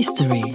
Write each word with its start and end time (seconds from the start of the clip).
History. 0.00 0.54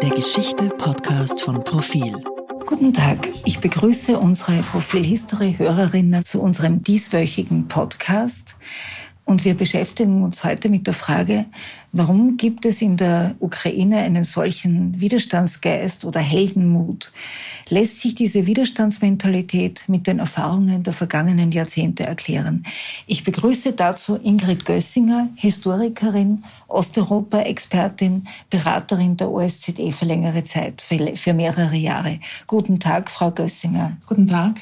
Der 0.00 0.10
Geschichte-Podcast 0.10 1.42
von 1.42 1.64
Profil. 1.64 2.22
Guten 2.64 2.92
Tag, 2.92 3.28
ich 3.44 3.58
begrüße 3.58 4.16
unsere 4.16 4.58
Profil 4.62 5.02
History 5.02 5.56
Hörerinnen 5.58 6.24
zu 6.24 6.40
unserem 6.40 6.84
dieswöchigen 6.84 7.66
Podcast. 7.66 8.54
Und 9.30 9.44
wir 9.44 9.54
beschäftigen 9.54 10.24
uns 10.24 10.42
heute 10.42 10.68
mit 10.68 10.88
der 10.88 10.92
Frage, 10.92 11.46
warum 11.92 12.36
gibt 12.36 12.64
es 12.64 12.82
in 12.82 12.96
der 12.96 13.36
Ukraine 13.38 13.98
einen 13.98 14.24
solchen 14.24 15.00
Widerstandsgeist 15.00 16.04
oder 16.04 16.18
Heldenmut? 16.18 17.12
Lässt 17.68 18.00
sich 18.00 18.16
diese 18.16 18.46
Widerstandsmentalität 18.46 19.84
mit 19.86 20.08
den 20.08 20.18
Erfahrungen 20.18 20.82
der 20.82 20.92
vergangenen 20.92 21.52
Jahrzehnte 21.52 22.02
erklären? 22.02 22.64
Ich 23.06 23.22
begrüße 23.22 23.70
dazu 23.74 24.16
Ingrid 24.20 24.64
Gössinger, 24.64 25.28
Historikerin, 25.36 26.42
Osteuropa-Expertin, 26.66 28.26
Beraterin 28.50 29.16
der 29.16 29.30
OSZE 29.30 29.92
für 29.92 30.06
längere 30.06 30.42
Zeit, 30.42 30.82
für 30.82 31.34
mehrere 31.34 31.76
Jahre. 31.76 32.18
Guten 32.48 32.80
Tag, 32.80 33.08
Frau 33.08 33.30
Gössinger. 33.30 33.96
Guten 34.08 34.26
Tag. 34.26 34.56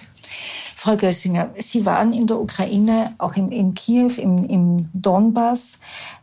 Frau 0.80 0.96
Gössinger, 0.96 1.50
Sie 1.56 1.84
waren 1.84 2.12
in 2.12 2.28
der 2.28 2.38
Ukraine, 2.38 3.12
auch 3.18 3.34
im, 3.34 3.50
in 3.50 3.74
Kiew, 3.74 4.12
im, 4.16 4.48
im 4.48 4.88
Donbass. 4.92 5.80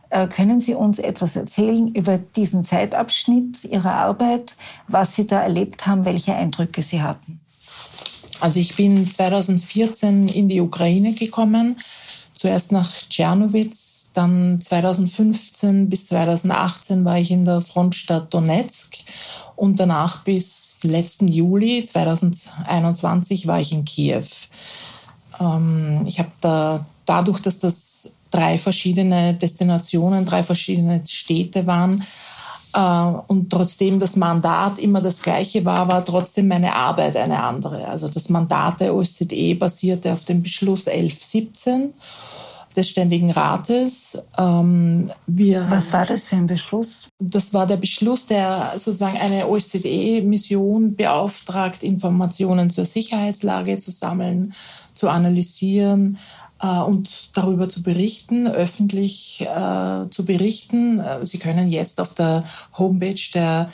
Äh, 0.08 0.28
können 0.28 0.60
Sie 0.60 0.72
uns 0.72 0.98
etwas 0.98 1.36
erzählen 1.36 1.88
über 1.88 2.16
diesen 2.16 2.64
Zeitabschnitt 2.64 3.64
Ihrer 3.64 3.92
Arbeit, 3.92 4.56
was 4.88 5.14
Sie 5.14 5.26
da 5.26 5.42
erlebt 5.42 5.86
haben, 5.86 6.06
welche 6.06 6.34
Eindrücke 6.34 6.82
Sie 6.82 7.02
hatten? 7.02 7.38
Also 8.40 8.58
ich 8.58 8.76
bin 8.76 9.10
2014 9.10 10.28
in 10.28 10.48
die 10.48 10.62
Ukraine 10.62 11.12
gekommen, 11.12 11.76
zuerst 12.32 12.72
nach 12.72 12.94
Tschernowitz, 13.10 14.12
dann 14.14 14.58
2015 14.58 15.90
bis 15.90 16.06
2018 16.06 17.04
war 17.04 17.18
ich 17.18 17.30
in 17.30 17.44
der 17.44 17.60
Frontstadt 17.60 18.32
Donetsk 18.32 18.96
und 19.56 19.80
danach 19.80 20.22
bis 20.22 20.78
letzten 20.82 21.28
Juli 21.28 21.82
2021 21.84 23.46
war 23.46 23.60
ich 23.60 23.72
in 23.72 23.84
Kiew. 23.84 24.26
Ähm, 25.40 26.02
ich 26.06 26.18
habe 26.18 26.30
da 26.40 26.86
dadurch, 27.06 27.40
dass 27.40 27.58
das 27.58 28.12
drei 28.30 28.58
verschiedene 28.58 29.34
Destinationen, 29.34 30.24
drei 30.24 30.42
verschiedene 30.42 31.02
Städte 31.06 31.66
waren, 31.66 32.04
äh, 32.76 33.12
und 33.26 33.50
trotzdem 33.50 33.98
das 33.98 34.16
Mandat 34.16 34.78
immer 34.78 35.00
das 35.00 35.22
gleiche 35.22 35.64
war, 35.64 35.88
war 35.88 36.04
trotzdem 36.04 36.48
meine 36.48 36.74
Arbeit 36.74 37.16
eine 37.16 37.42
andere. 37.42 37.88
Also 37.88 38.08
das 38.08 38.28
Mandat 38.28 38.80
der 38.80 38.94
OSZE 38.94 39.54
basierte 39.54 40.12
auf 40.12 40.24
dem 40.24 40.42
Beschluss 40.42 40.86
1117 40.86 41.94
des 42.76 42.88
Ständigen 42.88 43.30
Rates. 43.30 44.18
Ähm, 44.36 45.10
wir, 45.26 45.66
Was 45.70 45.92
war 45.92 46.06
das 46.06 46.24
für 46.24 46.36
ein 46.36 46.46
Beschluss? 46.46 47.08
Das 47.18 47.54
war 47.54 47.66
der 47.66 47.76
Beschluss, 47.78 48.26
der 48.26 48.72
sozusagen 48.76 49.16
eine 49.16 49.48
OSZE-Mission 49.48 50.94
beauftragt, 50.94 51.82
Informationen 51.82 52.70
zur 52.70 52.84
Sicherheitslage 52.84 53.78
zu 53.78 53.90
sammeln, 53.90 54.52
zu 54.94 55.08
analysieren 55.08 56.18
äh, 56.60 56.80
und 56.80 57.36
darüber 57.36 57.68
zu 57.68 57.82
berichten, 57.82 58.46
öffentlich 58.46 59.40
äh, 59.40 60.08
zu 60.10 60.24
berichten. 60.24 61.00
Äh, 61.00 61.26
Sie 61.26 61.38
können 61.38 61.68
jetzt 61.68 62.00
auf 62.00 62.14
der 62.14 62.44
Homepage 62.78 63.30
der 63.34 63.70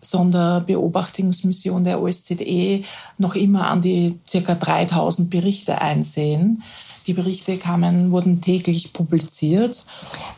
Sonderbeobachtungsmission 0.00 1.84
der 1.84 2.00
OSZE 2.02 2.82
noch 3.18 3.34
immer 3.34 3.68
an 3.68 3.80
die 3.80 4.18
circa 4.28 4.54
3000 4.54 5.30
Berichte 5.30 5.80
einsehen. 5.80 6.62
Die 7.06 7.12
Berichte 7.12 7.58
kamen, 7.58 8.12
wurden 8.12 8.40
täglich 8.40 8.92
publiziert. 8.92 9.84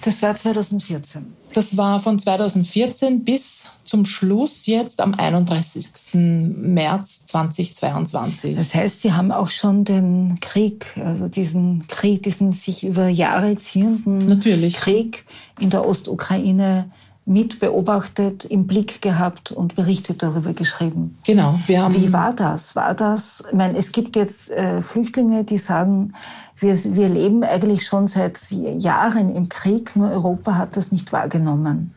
Das 0.02 0.22
war 0.22 0.34
2014. 0.34 1.34
Das 1.52 1.76
war 1.76 2.00
von 2.00 2.18
2014 2.18 3.24
bis 3.24 3.64
zum 3.84 4.04
Schluss 4.04 4.66
jetzt 4.66 5.00
am 5.00 5.14
31. 5.14 5.86
März 6.14 7.26
2022. 7.26 8.56
Das 8.56 8.74
heißt, 8.74 9.00
Sie 9.00 9.12
haben 9.12 9.30
auch 9.30 9.50
schon 9.50 9.84
den 9.84 10.38
Krieg, 10.40 10.86
also 10.96 11.28
diesen 11.28 11.86
Krieg, 11.86 12.24
diesen 12.24 12.52
sich 12.52 12.84
über 12.84 13.08
Jahre 13.08 13.56
ziehenden 13.56 14.18
Natürlich. 14.18 14.74
Krieg 14.74 15.24
in 15.60 15.70
der 15.70 15.86
Ostukraine 15.86 16.90
mit 17.26 17.58
beobachtet, 17.58 18.44
im 18.44 18.68
Blick 18.68 19.02
gehabt 19.02 19.50
und 19.50 19.74
Berichte 19.74 20.14
darüber 20.14 20.52
geschrieben. 20.52 21.18
Genau. 21.26 21.58
Wir 21.66 21.82
haben 21.82 21.94
Wie 21.94 22.12
war 22.12 22.32
das? 22.32 22.76
War 22.76 22.94
das? 22.94 23.42
Ich 23.48 23.56
meine, 23.56 23.76
es 23.76 23.90
gibt 23.90 24.14
jetzt 24.14 24.48
äh, 24.50 24.80
Flüchtlinge, 24.80 25.42
die 25.42 25.58
sagen, 25.58 26.12
wir, 26.56 26.78
wir 26.94 27.08
leben 27.08 27.42
eigentlich 27.42 27.84
schon 27.84 28.06
seit 28.06 28.38
Jahren 28.50 29.34
im 29.34 29.48
Krieg, 29.48 29.96
nur 29.96 30.10
Europa 30.10 30.54
hat 30.54 30.76
das 30.76 30.92
nicht 30.92 31.12
wahrgenommen. 31.12 31.92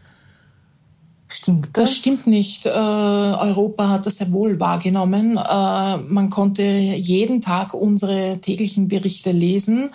Stimmt 1.28 1.68
das? 1.73 1.84
Das 1.84 1.94
stimmt 1.94 2.25
nicht. 2.25 2.66
Äh, 2.66 2.69
Europa 2.72 3.88
hat 3.88 4.07
das 4.07 4.18
sehr 4.18 4.31
wohl 4.31 4.59
wahrgenommen. 4.59 5.38
Äh, 5.38 5.97
man 5.97 6.31
konnte 6.31 6.63
jeden 6.63 7.41
Tag 7.41 7.75
unsere 7.75 8.39
täglichen 8.41 8.88
Berichte 8.88 9.29
lesen 9.29 9.91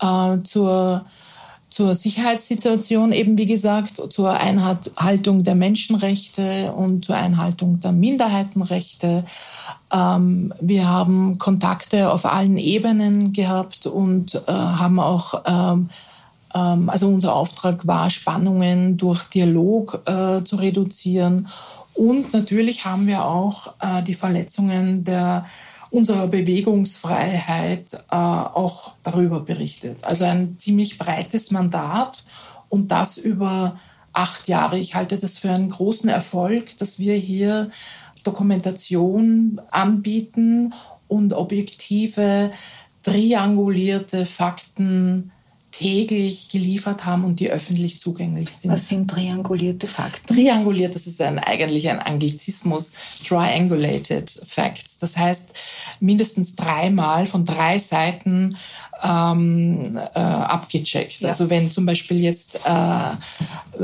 äh, 0.00 0.38
zur 0.42 1.04
zur 1.72 1.94
Sicherheitssituation 1.94 3.12
eben, 3.12 3.38
wie 3.38 3.46
gesagt, 3.46 4.12
zur 4.12 4.32
Einhaltung 4.32 5.42
der 5.42 5.54
Menschenrechte 5.54 6.70
und 6.72 7.06
zur 7.06 7.16
Einhaltung 7.16 7.80
der 7.80 7.92
Minderheitenrechte. 7.92 9.24
Ähm, 9.90 10.52
wir 10.60 10.86
haben 10.86 11.38
Kontakte 11.38 12.12
auf 12.12 12.26
allen 12.26 12.58
Ebenen 12.58 13.32
gehabt 13.32 13.86
und 13.86 14.34
äh, 14.34 14.52
haben 14.52 15.00
auch, 15.00 15.42
ähm, 15.46 15.88
ähm, 16.54 16.90
also 16.90 17.08
unser 17.08 17.34
Auftrag 17.34 17.86
war, 17.86 18.10
Spannungen 18.10 18.98
durch 18.98 19.24
Dialog 19.24 20.02
äh, 20.04 20.44
zu 20.44 20.56
reduzieren. 20.56 21.48
Und 21.94 22.34
natürlich 22.34 22.84
haben 22.84 23.06
wir 23.06 23.24
auch 23.24 23.72
äh, 23.80 24.02
die 24.02 24.14
Verletzungen 24.14 25.04
der 25.04 25.46
unserer 25.92 26.26
Bewegungsfreiheit 26.26 27.92
äh, 28.10 28.16
auch 28.16 28.94
darüber 29.02 29.40
berichtet. 29.40 30.04
Also 30.04 30.24
ein 30.24 30.58
ziemlich 30.58 30.96
breites 30.96 31.50
Mandat 31.50 32.24
und 32.70 32.90
das 32.90 33.18
über 33.18 33.76
acht 34.14 34.48
Jahre. 34.48 34.78
Ich 34.78 34.94
halte 34.94 35.18
das 35.18 35.36
für 35.36 35.50
einen 35.50 35.68
großen 35.68 36.08
Erfolg, 36.08 36.76
dass 36.78 36.98
wir 36.98 37.14
hier 37.14 37.70
Dokumentation 38.24 39.60
anbieten 39.70 40.72
und 41.08 41.34
objektive, 41.34 42.52
triangulierte 43.02 44.24
Fakten 44.24 45.30
täglich 45.72 46.50
geliefert 46.50 47.06
haben 47.06 47.24
und 47.24 47.40
die 47.40 47.50
öffentlich 47.50 47.98
zugänglich 47.98 48.54
sind. 48.54 48.70
Was 48.70 48.88
sind 48.88 49.10
triangulierte 49.10 49.88
Fakten? 49.88 50.34
Trianguliert, 50.34 50.94
das 50.94 51.06
ist 51.06 51.20
ein, 51.20 51.38
eigentlich 51.38 51.88
ein 51.88 51.98
Anglizismus, 51.98 52.92
triangulated 53.26 54.30
facts. 54.46 54.98
Das 54.98 55.16
heißt, 55.16 55.54
mindestens 55.98 56.54
dreimal 56.54 57.26
von 57.26 57.44
drei 57.46 57.78
Seiten 57.78 58.56
ähm, 59.02 59.98
äh, 60.14 60.18
abgecheckt. 60.18 61.20
Ja. 61.20 61.30
Also 61.30 61.50
wenn 61.50 61.70
zum 61.70 61.86
Beispiel 61.86 62.20
jetzt 62.20 62.60
äh, 62.64 63.78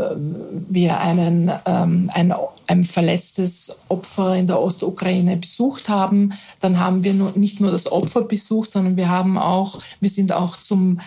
wir 0.69 1.01
einen, 1.01 1.51
ähm, 1.65 2.11
ein, 2.13 2.35
ein 2.67 2.85
verletztes 2.85 3.77
Opfer 3.89 4.37
in 4.37 4.47
der 4.47 4.61
Ostukraine 4.61 5.39
besucht 5.39 5.89
haben, 5.89 6.33
dann 6.61 6.79
haben 6.79 7.03
wir 7.03 7.15
nur, 7.15 7.33
nicht 7.35 7.61
nur 7.61 7.73
das 7.73 7.91
Opfer 7.91 8.21
besucht, 8.23 8.71
sondern 8.71 8.97
wir 8.97 9.09
haben 9.09 9.39
auch, 9.39 9.81
wir 10.01 10.11
sind 10.11 10.33
auch 10.33 10.57
zum 10.57 11.01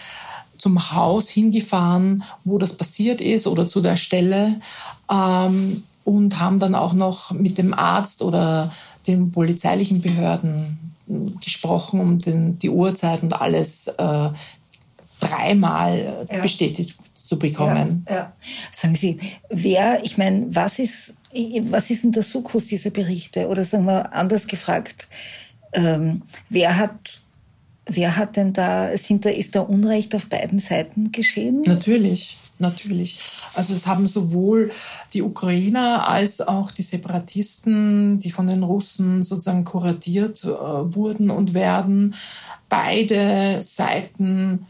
zum 0.61 0.91
Haus 0.93 1.27
hingefahren, 1.27 2.23
wo 2.43 2.59
das 2.59 2.73
passiert 2.73 3.19
ist 3.19 3.47
oder 3.47 3.67
zu 3.67 3.81
der 3.81 3.95
Stelle 3.95 4.61
ähm, 5.11 5.83
und 6.03 6.39
haben 6.39 6.59
dann 6.59 6.75
auch 6.75 6.93
noch 6.93 7.31
mit 7.31 7.57
dem 7.57 7.73
Arzt 7.73 8.21
oder 8.21 8.71
den 9.07 9.31
polizeilichen 9.31 10.01
Behörden 10.01 10.93
gesprochen, 11.43 11.99
um 11.99 12.19
den, 12.19 12.59
die 12.59 12.69
Uhrzeit 12.69 13.23
und 13.23 13.33
alles 13.41 13.87
äh, 13.87 14.29
dreimal 15.19 16.27
ja. 16.31 16.41
bestätigt 16.41 16.95
zu 17.15 17.39
bekommen. 17.39 18.05
Ja, 18.07 18.15
ja. 18.15 18.33
Sagen 18.71 18.95
Sie, 18.95 19.19
wer, 19.49 20.03
ich 20.05 20.19
meine, 20.19 20.45
was 20.53 20.77
ist, 20.77 21.15
was 21.63 21.89
ist 21.89 22.03
denn 22.03 22.11
der 22.11 22.23
Sukkus 22.23 22.67
dieser 22.67 22.91
Berichte? 22.91 23.47
Oder 23.47 23.63
sagen 23.63 23.85
wir 23.85 24.13
anders 24.13 24.45
gefragt, 24.45 25.07
ähm, 25.73 26.21
wer 26.49 26.77
hat 26.77 27.21
Wer 27.93 28.15
hat 28.15 28.37
denn 28.37 28.53
da, 28.53 28.95
sind 28.95 29.25
da, 29.25 29.29
ist 29.29 29.55
da 29.55 29.61
Unrecht 29.61 30.15
auf 30.15 30.27
beiden 30.27 30.59
Seiten 30.59 31.11
geschehen? 31.11 31.61
Natürlich, 31.65 32.37
natürlich. 32.59 33.19
Also 33.53 33.73
es 33.73 33.85
haben 33.85 34.07
sowohl 34.07 34.71
die 35.13 35.21
Ukrainer 35.21 36.07
als 36.07 36.39
auch 36.39 36.71
die 36.71 36.83
Separatisten, 36.83 38.19
die 38.19 38.31
von 38.31 38.47
den 38.47 38.63
Russen 38.63 39.23
sozusagen 39.23 39.65
kuratiert 39.65 40.43
äh, 40.45 40.47
wurden 40.47 41.29
und 41.29 41.53
werden, 41.53 42.15
beide 42.69 43.61
Seiten 43.61 44.67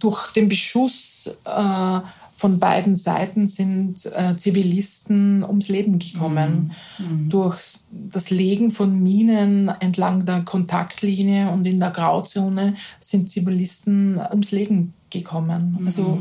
durch 0.00 0.32
den 0.32 0.48
Beschuss 0.48 1.30
äh, 1.44 2.00
von 2.36 2.58
beiden 2.58 2.96
Seiten 2.96 3.46
sind 3.46 4.06
äh, 4.06 4.36
Zivilisten 4.36 5.44
ums 5.44 5.68
Leben 5.68 5.98
gekommen. 5.98 6.72
Mhm. 6.98 7.06
mhm. 7.06 7.28
Durch 7.28 7.60
das 7.90 8.30
Legen 8.30 8.70
von 8.70 9.02
Minen 9.02 9.68
entlang 9.80 10.26
der 10.26 10.42
Kontaktlinie 10.42 11.50
und 11.50 11.64
in 11.64 11.78
der 11.78 11.90
Grauzone 11.90 12.74
sind 13.00 13.30
Zivilisten 13.30 14.18
ums 14.30 14.50
Leben 14.50 14.94
gekommen. 15.10 15.76
Mhm. 15.78 15.86
Also 15.86 16.18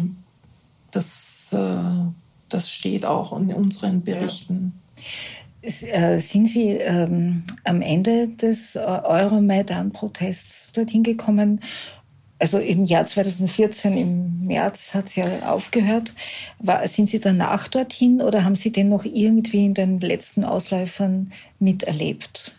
das, 0.92 1.52
äh, 1.52 1.78
das 2.50 2.70
steht 2.70 3.06
auch 3.06 3.38
in 3.38 3.52
unseren 3.54 4.02
Berichten. 4.02 4.74
Ja. 4.96 5.04
Äh, 5.64 6.20
sind 6.20 6.48
Sie 6.48 6.72
ähm, 6.72 7.44
am 7.64 7.82
Ende 7.82 8.28
des 8.28 8.76
Euromaidan-Protests 8.76 10.74
dorthin 10.74 11.04
gekommen 11.04 11.62
also 12.44 12.58
im 12.58 12.84
Jahr 12.84 13.06
2014, 13.06 13.96
im 13.96 14.46
März 14.46 14.94
hat 14.94 15.06
es 15.06 15.16
ja 15.16 15.26
aufgehört. 15.50 16.12
War, 16.60 16.86
sind 16.90 17.10
Sie 17.10 17.22
danach 17.22 17.70
dorthin 17.70 18.22
oder 18.22 18.44
haben 18.44 18.58
Sie 18.58 18.70
den 18.70 18.90
noch 18.90 19.06
irgendwie 19.06 19.64
in 19.64 19.74
den 19.74 20.02
letzten 20.02 20.44
Ausläufern 20.44 21.32
miterlebt? 21.60 22.54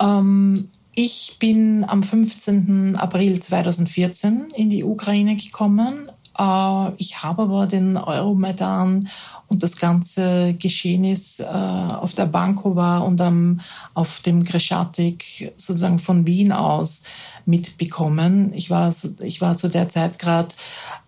Ähm, 0.00 0.68
ich 0.94 1.38
bin 1.40 1.82
am 1.82 2.04
15. 2.04 2.94
April 2.96 3.40
2014 3.40 4.52
in 4.54 4.70
die 4.70 4.84
Ukraine 4.84 5.34
gekommen. 5.34 6.06
Äh, 6.38 6.92
ich 6.98 7.22
habe 7.22 7.42
aber 7.42 7.66
den 7.66 7.96
Euromaidan 7.96 9.08
und 9.48 9.62
das 9.62 9.76
ganze 9.76 10.54
Geschehnis 10.54 11.40
äh, 11.40 11.44
auf 11.44 12.14
der 12.14 12.26
Bankova 12.26 12.98
und 12.98 13.20
am, 13.20 13.60
auf 13.94 14.20
dem 14.20 14.44
Kreschatik 14.44 15.52
sozusagen 15.56 15.98
von 15.98 16.26
Wien 16.26 16.52
aus 16.52 17.04
mitbekommen. 17.44 18.52
Ich 18.54 18.70
war, 18.70 18.92
ich 19.20 19.40
war 19.40 19.56
zu 19.56 19.68
der 19.68 19.88
Zeit 19.88 20.18
gerade, 20.18 20.48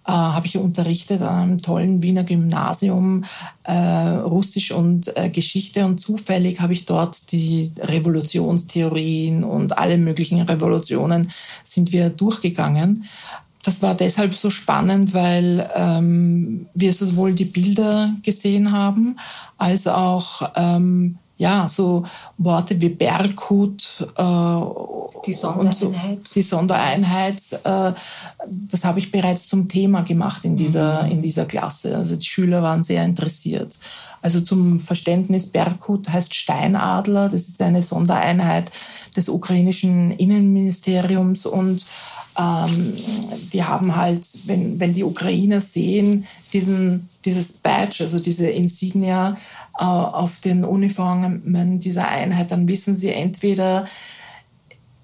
äh, 0.07 0.13
habe 0.13 0.47
ich 0.47 0.57
unterrichtet 0.57 1.21
an 1.21 1.43
einem 1.43 1.59
tollen 1.59 2.03
Wiener 2.03 2.23
Gymnasium 2.23 3.25
äh, 3.65 3.73
Russisch 3.75 4.71
und 4.71 5.17
äh, 5.17 5.31
Geschichte 5.31 5.85
und 5.85 6.01
zufällig 6.01 6.61
habe 6.61 6.73
ich 6.73 6.87
dort 6.87 7.33
die 7.33 7.71
Revolutionstheorien 7.79 9.43
und 9.43 9.77
alle 9.77 9.99
möglichen 9.99 10.41
Revolutionen 10.41 11.31
sind 11.65 11.93
wir 11.93 12.09
durchgegangen. 12.09 13.05
Das 13.63 13.83
war 13.83 13.95
deshalb 13.95 14.35
so 14.35 14.51
spannend, 14.51 15.15
weil 15.15 15.69
ähm, 15.75 16.67
wir 16.75 16.93
sowohl 16.93 17.33
die 17.33 17.45
Bilder 17.45 18.13
gesehen 18.23 18.73
haben, 18.73 19.19
als 19.57 19.87
auch 19.87 20.51
ähm, 20.55 21.19
ja, 21.37 21.69
so 21.69 22.05
Worte 22.37 22.81
wie 22.81 22.89
Berghut, 22.89 24.09
äh, 24.17 24.61
die 25.27 25.33
Sondereinheit, 25.33 26.27
so, 26.27 26.35
die 26.35 26.43
Sondereinheit 26.43 27.41
äh, 27.65 27.93
das 28.47 28.85
habe 28.85 28.99
ich 28.99 29.11
bereits 29.11 29.49
zum 29.49 29.69
Thema 29.69 30.03
gemacht 30.03 30.45
in 30.45 30.57
dieser, 30.57 31.05
mhm. 31.05 31.13
in 31.13 31.23
dieser 31.23 31.45
Klasse. 31.45 31.97
Also 31.97 32.17
die 32.17 32.27
Schüler 32.27 32.63
waren 32.63 32.83
sehr 32.83 33.05
interessiert. 33.05 33.79
Also 34.23 34.41
zum 34.41 34.81
Verständnis, 34.81 35.47
Berghut 35.47 36.09
heißt 36.09 36.35
Steinadler, 36.35 37.29
das 37.29 37.49
ist 37.49 37.63
eine 37.63 37.83
Sondereinheit 37.83 38.71
des 39.17 39.29
ukrainischen 39.29 40.11
Innenministeriums 40.13 41.47
und 41.47 41.85
ähm, 42.39 42.95
die 43.53 43.65
haben 43.65 43.97
halt, 43.97 44.27
wenn, 44.47 44.79
wenn 44.79 44.95
die 44.95 45.05
Ukrainer 45.05 45.61
sehen, 45.61 46.27
diesen, 46.53 47.09
dieses 47.25 47.53
Badge, 47.53 48.05
also 48.05 48.21
diese 48.21 48.49
Insignia, 48.49 49.37
äh, 49.79 49.85
auf 49.85 50.41
den 50.41 50.65
Uniformen 50.65 51.81
dieser 51.81 52.09
Einheit, 52.09 52.51
dann 52.53 52.69
wissen 52.69 52.97
sie 52.97 53.11
entweder, 53.11 53.87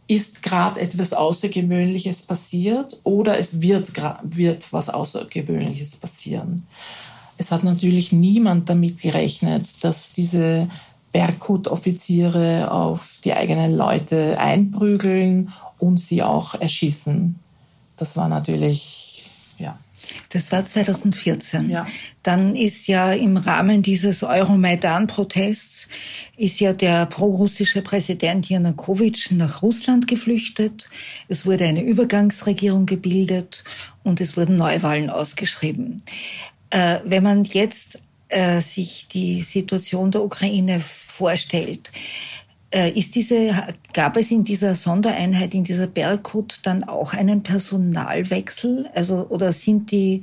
ist 0.07 0.43
gerade 0.43 0.81
etwas 0.81 1.13
Außergewöhnliches 1.13 2.23
passiert 2.23 3.01
oder 3.05 3.39
es 3.39 3.63
wird, 3.63 3.93
wird 4.23 4.73
was 4.73 4.89
Außergewöhnliches 4.91 5.97
passieren. 5.97 6.67
Es 7.37 7.51
hat 7.51 7.65
natürlich 7.65 8.13
niemand 8.13 8.69
damit 8.69 9.01
gerechnet, 9.01 9.83
dass 9.83 10.13
diese 10.13 10.69
Berghut-Offiziere 11.15 12.73
auf 12.73 13.21
die 13.23 13.35
eigenen 13.35 13.73
Leute 13.73 14.37
einprügeln 14.41 15.53
und 15.79 16.01
sie 16.01 16.25
auch 16.25 16.57
erschießen. 16.57 17.39
Das 17.97 18.17
war 18.17 18.29
natürlich, 18.29 19.25
ja. 19.57 19.79
Das 20.31 20.51
war 20.51 20.65
2014. 20.65 21.71
Ja. 21.71 21.87
Dann 22.25 22.57
ist 22.57 22.89
ja 22.89 23.13
im 23.13 23.37
Rahmen 23.37 23.83
dieses 23.83 24.25
Euromaidan-Protests 24.25 25.87
ist 26.37 26.59
ja 26.59 26.73
der 26.73 27.07
prorussische 27.07 27.81
Präsident 27.81 28.49
Janukowitsch 28.49 29.31
nach 29.31 29.63
Russland 29.63 30.09
geflüchtet. 30.09 30.91
Es 31.29 31.47
wurde 31.47 31.65
eine 31.65 31.85
Übergangsregierung 31.85 32.87
gebildet 32.87 33.63
und 34.03 34.21
es 34.21 34.37
wurden 34.37 34.57
Neuwahlen 34.57 35.11
ausgeschrieben. 35.11 36.03
Äh, 36.71 36.99
wenn 37.05 37.23
man 37.23 37.45
jetzt 37.45 38.01
äh, 38.35 38.61
sich 38.61 39.07
die 39.07 39.43
Situation 39.43 40.11
der 40.11 40.25
Ukraine 40.25 40.81
vorstellt, 40.81 41.93
äh, 42.75 42.91
ist 42.91 43.15
diese, 43.15 43.55
gab 43.93 44.17
es 44.17 44.33
in 44.33 44.43
dieser 44.43 44.75
Sondereinheit, 44.75 45.55
in 45.55 45.63
dieser 45.63 45.87
Berghut 45.87 46.59
dann 46.65 46.83
auch 46.83 47.13
einen 47.13 47.45
Personalwechsel? 47.45 48.91
Also, 48.93 49.27
oder 49.29 49.53
sind 49.53 49.93
die, 49.93 50.23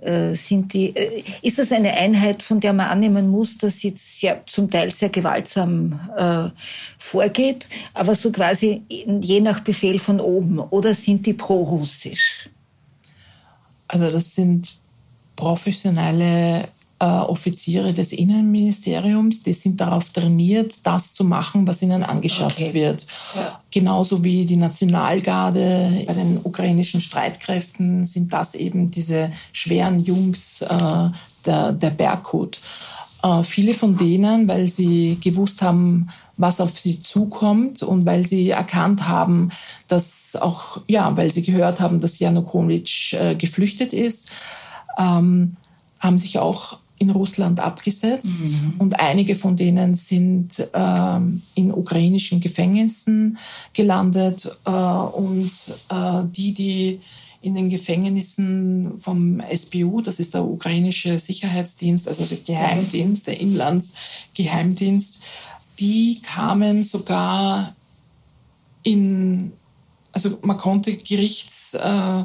äh, 0.00 0.34
sind 0.34 0.72
die, 0.72 0.94
ist 1.42 1.58
das 1.58 1.72
eine 1.72 1.92
Einheit, 1.92 2.42
von 2.42 2.60
der 2.60 2.72
man 2.72 2.86
annehmen 2.86 3.28
muss, 3.28 3.58
dass 3.58 3.80
sie 3.80 3.92
sehr, 3.94 4.46
zum 4.46 4.70
Teil 4.70 4.90
sehr 4.90 5.10
gewaltsam 5.10 6.00
äh, 6.16 6.48
vorgeht, 6.98 7.68
aber 7.92 8.14
so 8.14 8.32
quasi 8.32 8.82
je 8.88 9.40
nach 9.40 9.60
Befehl 9.60 9.98
von 9.98 10.20
oben? 10.20 10.60
Oder 10.60 10.94
sind 10.94 11.26
die 11.26 11.34
pro-russisch? 11.34 12.48
Also 13.86 14.10
das 14.10 14.34
sind 14.34 14.72
professionelle 15.36 16.68
Offiziere 17.06 17.92
des 17.92 18.12
Innenministeriums, 18.12 19.42
die 19.42 19.52
sind 19.52 19.80
darauf 19.80 20.10
trainiert, 20.10 20.74
das 20.84 21.12
zu 21.12 21.24
machen, 21.24 21.66
was 21.66 21.82
ihnen 21.82 22.02
angeschafft 22.02 22.60
okay. 22.60 22.74
wird. 22.74 23.06
Ja. 23.34 23.60
Genauso 23.70 24.22
wie 24.22 24.44
die 24.44 24.56
Nationalgarde 24.56 26.04
bei 26.06 26.12
den 26.12 26.40
ukrainischen 26.42 27.00
Streitkräften 27.00 28.04
sind 28.04 28.32
das 28.32 28.54
eben 28.54 28.90
diese 28.90 29.32
schweren 29.52 29.98
Jungs 30.00 30.62
äh, 30.62 31.10
der, 31.44 31.72
der 31.72 31.90
Berghut. 31.90 32.60
Äh, 33.22 33.42
viele 33.42 33.74
von 33.74 33.96
denen, 33.96 34.46
weil 34.46 34.68
sie 34.68 35.18
gewusst 35.20 35.62
haben, 35.62 36.08
was 36.36 36.60
auf 36.60 36.78
sie 36.78 37.02
zukommt 37.02 37.82
und 37.82 38.04
weil 38.04 38.26
sie 38.26 38.50
erkannt 38.50 39.08
haben, 39.08 39.50
dass 39.88 40.36
auch, 40.36 40.82
ja, 40.88 41.16
weil 41.16 41.30
sie 41.30 41.42
gehört 41.42 41.80
haben, 41.80 42.00
dass 42.00 42.18
Janukowitsch 42.18 43.14
äh, 43.14 43.34
geflüchtet 43.34 43.92
ist, 43.92 44.30
ähm, 44.98 45.56
haben 46.00 46.18
sich 46.18 46.38
auch 46.38 46.78
in 46.98 47.10
Russland 47.10 47.60
abgesetzt 47.60 48.62
mhm. 48.62 48.74
und 48.78 49.00
einige 49.00 49.34
von 49.34 49.56
denen 49.56 49.94
sind 49.94 50.68
ähm, 50.72 51.42
in 51.54 51.72
ukrainischen 51.72 52.40
Gefängnissen 52.40 53.38
gelandet 53.72 54.50
äh, 54.64 54.70
und 54.70 55.52
äh, 55.90 56.22
die, 56.24 56.52
die 56.52 57.00
in 57.42 57.54
den 57.54 57.68
Gefängnissen 57.68 59.00
vom 59.00 59.42
SBU, 59.54 60.00
das 60.00 60.18
ist 60.18 60.32
der 60.32 60.44
ukrainische 60.44 61.18
Sicherheitsdienst, 61.18 62.08
also 62.08 62.24
der 62.24 62.38
Geheimdienst, 62.38 63.26
der 63.26 63.38
Inlandsgeheimdienst, 63.38 65.20
die 65.78 66.22
kamen 66.22 66.84
sogar 66.84 67.74
in, 68.82 69.52
also 70.12 70.38
man 70.42 70.56
konnte 70.56 70.96
Gerichts 70.96 71.74
äh, 71.74 72.24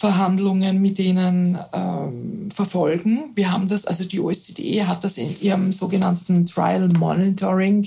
Verhandlungen 0.00 0.80
mit 0.80 0.96
denen 0.96 1.58
ähm, 1.74 2.48
verfolgen. 2.50 3.32
Wir 3.34 3.52
haben 3.52 3.68
das, 3.68 3.84
also 3.84 4.02
die 4.02 4.18
OECD 4.18 4.86
hat 4.86 5.04
das 5.04 5.18
in 5.18 5.28
ihrem 5.42 5.74
sogenannten 5.74 6.46
Trial 6.46 6.88
Monitoring, 6.98 7.86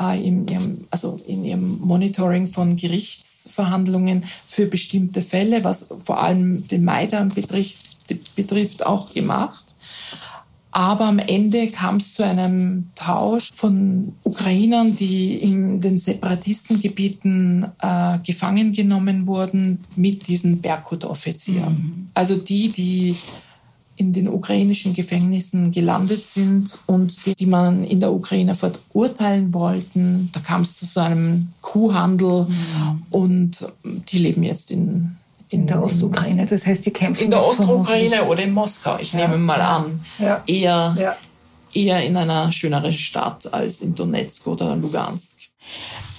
äh, 0.00 0.24
in 0.24 0.46
ihrem, 0.46 0.84
also 0.92 1.20
in 1.26 1.44
ihrem 1.44 1.80
Monitoring 1.80 2.46
von 2.46 2.76
Gerichtsverhandlungen 2.76 4.24
für 4.46 4.66
bestimmte 4.66 5.20
Fälle, 5.20 5.64
was 5.64 5.88
vor 6.04 6.22
allem 6.22 6.68
den 6.68 6.84
Maidan 6.84 7.30
betrifft, 7.30 8.06
betrifft 8.36 8.86
auch 8.86 9.12
gemacht. 9.12 9.71
Aber 10.72 11.04
am 11.04 11.18
Ende 11.18 11.66
kam 11.68 11.96
es 11.96 12.14
zu 12.14 12.24
einem 12.24 12.90
Tausch 12.94 13.52
von 13.54 14.14
Ukrainern, 14.24 14.96
die 14.96 15.34
in 15.34 15.82
den 15.82 15.98
Separatistengebieten 15.98 17.66
äh, 17.78 18.18
gefangen 18.24 18.72
genommen 18.72 19.26
wurden, 19.26 19.80
mit 19.96 20.26
diesen 20.26 20.62
Berkut-Offizieren. 20.62 21.74
Mhm. 21.74 22.08
Also 22.14 22.36
die, 22.36 22.70
die 22.70 23.16
in 23.96 24.14
den 24.14 24.28
ukrainischen 24.28 24.94
Gefängnissen 24.94 25.70
gelandet 25.72 26.24
sind 26.24 26.78
und 26.86 27.26
die, 27.26 27.34
die 27.34 27.46
man 27.46 27.84
in 27.84 28.00
der 28.00 28.12
Ukraine 28.12 28.54
verurteilen 28.54 29.52
wollten. 29.52 30.30
Da 30.32 30.40
kam 30.40 30.62
es 30.62 30.76
zu 30.76 30.86
so 30.86 31.00
einem 31.00 31.48
Kuhhandel 31.60 32.46
mhm. 32.46 33.02
und 33.10 33.66
die 33.84 34.18
leben 34.18 34.42
jetzt 34.42 34.70
in 34.70 35.16
in 35.52 35.66
der 35.66 35.82
Ostukraine. 35.82 36.46
Das 36.46 36.66
heißt, 36.66 36.86
die 36.86 36.90
kämpfen 36.90 37.24
in 37.24 37.30
der 37.30 37.44
Ostukraine 37.44 38.24
oder 38.24 38.42
in 38.42 38.52
Moskau. 38.52 38.96
Ich 38.98 39.12
ja. 39.12 39.20
nehme 39.20 39.36
mal 39.36 39.60
an, 39.60 40.00
ja. 40.18 40.42
eher 40.46 40.96
ja. 40.98 41.16
eher 41.74 42.02
in 42.02 42.16
einer 42.16 42.50
schöneren 42.52 42.92
Stadt 42.92 43.52
als 43.52 43.82
in 43.82 43.94
Donetsk 43.94 44.46
oder 44.46 44.74
Lugansk. 44.74 45.40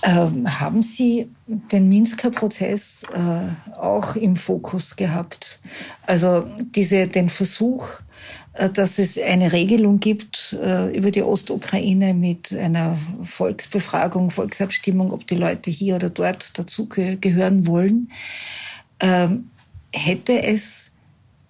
Ähm, 0.04 0.60
haben 0.60 0.82
Sie 0.82 1.30
den 1.48 1.90
Minsker 1.90 2.30
Prozess 2.30 3.04
äh, 3.14 3.78
auch 3.78 4.16
im 4.16 4.36
Fokus 4.36 4.96
gehabt? 4.96 5.62
Also 6.06 6.46
diese, 6.76 7.08
den 7.08 7.30
Versuch, 7.30 7.88
äh, 8.54 8.70
dass 8.70 9.00
es 9.00 9.18
eine 9.18 9.52
Regelung 9.52 10.00
gibt 10.00 10.58
äh, 10.62 10.96
über 10.96 11.10
die 11.10 11.24
Ostukraine 11.24 12.14
mit 12.14 12.54
einer 12.54 12.98
Volksbefragung, 13.22 14.30
Volksabstimmung, 14.30 15.12
ob 15.12 15.26
die 15.26 15.36
Leute 15.36 15.72
hier 15.72 15.96
oder 15.96 16.10
dort 16.10 16.58
dazugehören 16.60 17.66
wollen. 17.66 18.12
Ähm, 19.04 19.50
hätte 19.94 20.42
es 20.42 20.92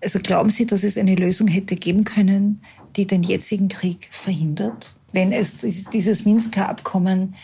Also 0.01 0.19
glauben 0.19 0.49
Sie, 0.49 0.65
dass 0.65 0.83
es 0.83 0.97
eine 0.97 1.15
Lösung 1.15 1.47
hätte 1.47 1.75
geben 1.75 2.03
können, 2.03 2.61
die 2.97 3.07
den 3.07 3.23
jetzigen 3.23 3.69
Krieg 3.69 4.09
verhindert, 4.11 4.97
wenn 5.13 5.31
es 5.31 5.59
dieses 5.93 6.25
Minsker 6.25 6.67
Abkommen 6.67 7.35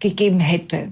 gegeben 0.00 0.40
hätte? 0.40 0.88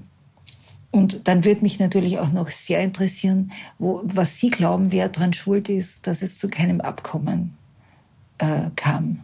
Und 0.91 1.27
dann 1.27 1.43
würde 1.43 1.61
mich 1.61 1.79
natürlich 1.79 2.19
auch 2.19 2.31
noch 2.31 2.49
sehr 2.49 2.81
interessieren, 2.81 3.51
wo, 3.79 4.01
was 4.03 4.39
Sie 4.39 4.49
glauben, 4.49 4.91
wer 4.91 5.09
daran 5.09 5.33
schuld 5.33 5.67
ist, 5.69 6.05
dass 6.05 6.21
es 6.21 6.37
zu 6.37 6.47
keinem 6.47 6.81
Abkommen 6.81 7.57
äh, 8.37 8.69
kam. 8.75 9.23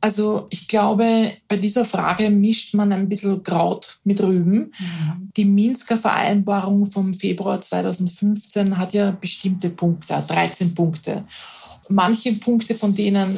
Also 0.00 0.46
ich 0.50 0.68
glaube, 0.68 1.32
bei 1.48 1.56
dieser 1.56 1.84
Frage 1.84 2.30
mischt 2.30 2.74
man 2.74 2.92
ein 2.92 3.08
bisschen 3.08 3.42
Kraut 3.42 3.98
mit 4.04 4.22
Rüben. 4.22 4.72
Mhm. 4.78 5.30
Die 5.36 5.44
Minsker 5.44 5.98
Vereinbarung 5.98 6.86
vom 6.86 7.14
Februar 7.14 7.60
2015 7.60 8.78
hat 8.78 8.92
ja 8.92 9.10
bestimmte 9.10 9.70
Punkte, 9.70 10.22
13 10.26 10.74
Punkte. 10.74 11.24
Manche 11.88 12.32
Punkte 12.34 12.74
von 12.74 12.94
denen 12.94 13.36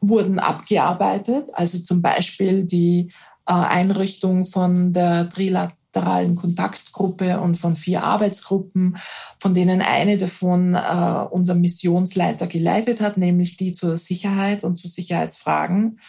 wurden 0.00 0.38
abgearbeitet, 0.38 1.50
also 1.52 1.78
zum 1.78 2.00
Beispiel 2.00 2.64
die 2.64 3.10
äh, 3.46 3.52
Einrichtung 3.52 4.46
von 4.46 4.92
der 4.92 5.28
Trilat 5.28 5.74
bilateralen 5.92 6.36
Kontaktgruppe 6.36 7.40
und 7.40 7.56
von 7.56 7.76
vier 7.76 8.04
Arbeitsgruppen, 8.04 8.96
von 9.38 9.54
denen 9.54 9.82
eine 9.82 10.16
davon 10.16 10.74
äh, 10.74 11.24
unser 11.30 11.54
Missionsleiter 11.54 12.46
geleitet 12.46 13.00
hat, 13.00 13.16
nämlich 13.16 13.56
die 13.56 13.72
zur 13.72 13.96
Sicherheit 13.96 14.64
und 14.64 14.78
zu 14.78 14.88
Sicherheitsfragen. 14.88 16.00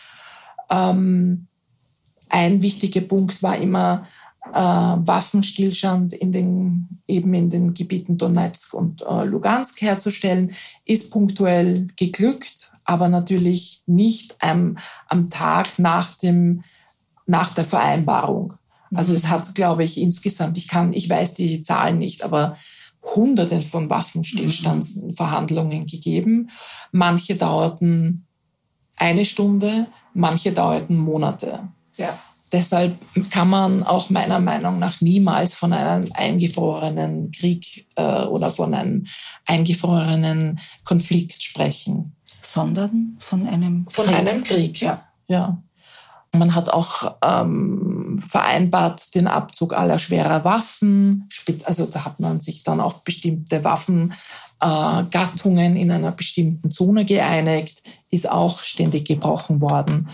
Ähm, 0.69 1.47
ein 2.29 2.61
wichtiger 2.61 3.01
Punkt 3.01 3.43
war 3.43 3.57
immer 3.57 4.03
äh, 4.53 4.59
Waffenstillstand 4.59 6.13
in 6.13 6.31
den, 6.31 7.01
eben 7.07 7.33
in 7.33 7.49
den 7.49 7.73
Gebieten 7.73 8.17
Donetsk 8.17 8.73
und 8.73 9.01
äh, 9.01 9.25
Lugansk 9.25 9.81
herzustellen, 9.81 10.53
ist 10.85 11.11
punktuell 11.11 11.87
geglückt, 11.95 12.71
aber 12.85 13.09
natürlich 13.09 13.83
nicht 13.85 14.35
ähm, 14.41 14.77
am 15.07 15.29
Tag 15.29 15.77
nach 15.77 16.17
dem 16.17 16.63
nach 17.27 17.53
der 17.53 17.63
Vereinbarung. 17.63 18.55
Also 18.93 19.13
es 19.13 19.27
hat, 19.27 19.55
glaube 19.55 19.83
ich, 19.83 19.97
insgesamt, 19.97 20.57
ich 20.57 20.67
kann, 20.67 20.93
ich 20.93 21.09
weiß 21.09 21.33
die 21.35 21.61
Zahlen 21.61 21.97
nicht, 21.97 22.23
aber 22.23 22.55
Hunderte 23.03 23.61
von 23.61 23.89
Waffenstillstandsverhandlungen 23.89 25.87
gegeben. 25.87 26.49
Manche 26.91 27.35
dauerten 27.35 28.27
eine 28.95 29.25
Stunde, 29.25 29.87
manche 30.13 30.51
dauerten 30.51 30.97
Monate. 30.97 31.69
Ja. 31.97 32.17
Deshalb 32.51 32.97
kann 33.29 33.49
man 33.49 33.83
auch 33.83 34.09
meiner 34.09 34.39
Meinung 34.39 34.77
nach 34.77 34.99
niemals 34.99 35.53
von 35.53 35.71
einem 35.71 36.11
eingefrorenen 36.13 37.31
Krieg 37.31 37.87
äh, 37.95 38.23
oder 38.25 38.51
von 38.51 38.73
einem 38.73 39.05
eingefrorenen 39.45 40.59
Konflikt 40.83 41.41
sprechen. 41.41 42.15
Sondern 42.41 43.15
von 43.19 43.47
einem 43.47 43.85
Krieg. 43.85 43.93
Von 43.93 44.13
einem 44.13 44.43
Krieg, 44.43 44.81
ja. 44.81 45.01
ja. 45.27 45.63
Man 46.33 46.55
hat 46.55 46.69
auch 46.69 47.15
ähm, 47.21 48.17
vereinbart 48.25 49.13
den 49.15 49.27
Abzug 49.27 49.73
aller 49.73 49.99
schwerer 49.99 50.45
Waffen. 50.45 51.27
Also 51.65 51.85
da 51.85 52.05
hat 52.05 52.21
man 52.21 52.39
sich 52.39 52.63
dann 52.63 52.79
auf 52.79 53.03
bestimmte 53.03 53.65
Waffengattungen 53.65 55.75
äh, 55.75 55.81
in 55.81 55.91
einer 55.91 56.11
bestimmten 56.11 56.71
Zone 56.71 57.03
geeinigt, 57.03 57.81
ist 58.11 58.31
auch 58.31 58.63
ständig 58.63 59.03
gebrochen 59.05 59.59
worden. 59.59 60.07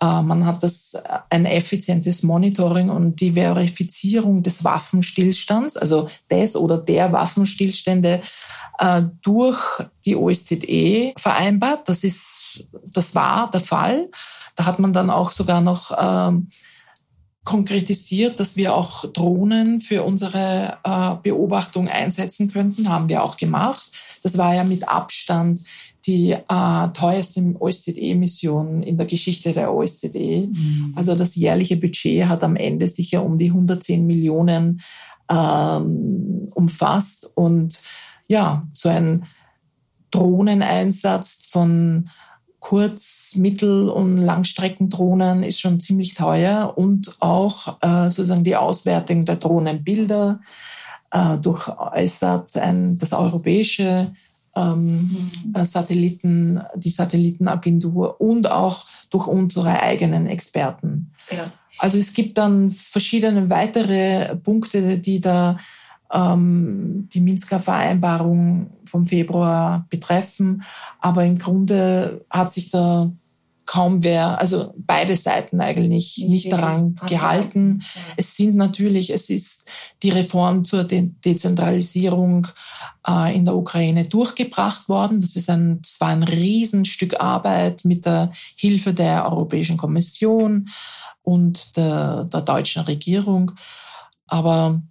Äh, 0.00 0.22
man 0.22 0.46
hat 0.46 0.62
das 0.62 0.94
äh, 0.94 1.18
ein 1.28 1.44
effizientes 1.44 2.22
Monitoring 2.22 2.88
und 2.88 3.20
die 3.20 3.32
Verifizierung 3.32 4.42
des 4.42 4.64
Waffenstillstands, 4.64 5.76
also 5.76 6.08
des 6.30 6.56
oder 6.56 6.78
der 6.78 7.12
Waffenstillstände 7.12 8.22
äh, 8.78 9.02
durch 9.22 9.58
die 10.06 10.16
OSZE 10.16 11.12
vereinbart. 11.16 11.88
Das 11.88 12.02
ist, 12.02 12.64
das 12.86 13.14
war 13.14 13.50
der 13.50 13.60
Fall. 13.60 14.10
Da 14.56 14.64
hat 14.64 14.78
man 14.78 14.92
dann 14.92 15.10
auch 15.10 15.30
sogar 15.30 15.60
noch 15.60 15.92
ähm, 15.96 16.48
konkretisiert, 17.44 18.40
dass 18.40 18.56
wir 18.56 18.74
auch 18.74 19.04
Drohnen 19.12 19.80
für 19.80 20.04
unsere 20.04 20.78
Beobachtung 21.22 21.88
einsetzen 21.88 22.48
könnten. 22.48 22.90
Haben 22.90 23.08
wir 23.08 23.24
auch 23.24 23.38
gemacht. 23.38 23.90
Das 24.22 24.36
war 24.36 24.54
ja 24.54 24.62
mit 24.62 24.88
Abstand 24.88 25.62
die 26.10 26.32
äh, 26.32 26.88
teuerste 26.92 27.54
OSZE-Mission 27.58 28.82
in 28.82 28.96
der 28.96 29.06
Geschichte 29.06 29.52
der 29.52 29.72
OSZE. 29.72 30.48
Mhm. 30.48 30.92
Also 30.96 31.14
das 31.14 31.36
jährliche 31.36 31.76
Budget 31.76 32.26
hat 32.26 32.42
am 32.42 32.56
Ende 32.56 32.88
sicher 32.88 33.24
um 33.24 33.38
die 33.38 33.50
110 33.50 34.04
Millionen 34.04 34.80
ähm, 35.28 36.48
umfasst. 36.52 37.30
Und 37.36 37.80
ja, 38.26 38.66
so 38.72 38.88
ein 38.88 39.24
Drohneneinsatz 40.10 41.46
von 41.48 42.10
Kurz-, 42.58 43.36
Mittel- 43.36 43.88
und 43.88 44.16
Langstreckendrohnen 44.16 45.44
ist 45.44 45.60
schon 45.60 45.78
ziemlich 45.78 46.14
teuer 46.14 46.74
und 46.76 47.16
auch 47.20 47.80
äh, 47.82 48.10
sozusagen 48.10 48.44
die 48.44 48.56
Auswertung 48.56 49.24
der 49.24 49.36
Drohnenbilder 49.36 50.40
äh, 51.12 51.38
durch 51.38 51.68
ESAT, 51.94 52.56
ein, 52.56 52.98
das 52.98 53.12
europäische 53.12 54.12
ähm, 54.56 55.30
mhm. 55.54 55.64
Satelliten, 55.64 56.60
die 56.74 56.90
Satellitenagentur 56.90 58.20
und 58.20 58.50
auch 58.50 58.86
durch 59.10 59.26
unsere 59.26 59.80
eigenen 59.80 60.26
Experten. 60.26 61.12
Ja. 61.30 61.52
Also 61.78 61.98
es 61.98 62.12
gibt 62.12 62.38
dann 62.38 62.68
verschiedene 62.68 63.48
weitere 63.48 64.36
Punkte, 64.36 64.98
die 64.98 65.20
da 65.20 65.58
ähm, 66.12 67.08
die 67.12 67.20
Minsker 67.20 67.60
Vereinbarung 67.60 68.70
vom 68.84 69.06
Februar 69.06 69.86
betreffen. 69.88 70.62
Aber 71.00 71.24
im 71.24 71.38
Grunde 71.38 72.24
hat 72.28 72.52
sich 72.52 72.70
da 72.70 73.10
kaum 73.70 74.02
wer, 74.02 74.40
also 74.40 74.74
beide 74.78 75.14
Seiten 75.14 75.60
eigentlich 75.60 75.88
nicht, 75.88 76.28
nicht 76.28 76.52
daran 76.52 76.96
gehalten. 77.06 77.84
Es 78.16 78.36
sind 78.36 78.56
natürlich, 78.56 79.10
es 79.10 79.30
ist 79.30 79.64
die 80.02 80.10
Reform 80.10 80.64
zur 80.64 80.82
De 80.82 81.12
Dezentralisierung 81.24 82.48
äh, 83.06 83.32
in 83.32 83.44
der 83.44 83.54
Ukraine 83.54 84.06
durchgebracht 84.06 84.88
worden. 84.88 85.20
Das 85.20 85.36
ist 85.36 85.48
ein, 85.48 85.80
das 85.82 86.00
war 86.00 86.08
ein 86.08 86.24
Riesenstück 86.24 87.20
Arbeit 87.20 87.84
mit 87.84 88.06
der 88.06 88.32
Hilfe 88.56 88.92
der 88.92 89.30
Europäischen 89.30 89.76
Kommission 89.76 90.68
und 91.22 91.76
der, 91.76 92.24
der 92.24 92.40
deutschen 92.40 92.82
Regierung. 92.82 93.52
Aber 94.26 94.82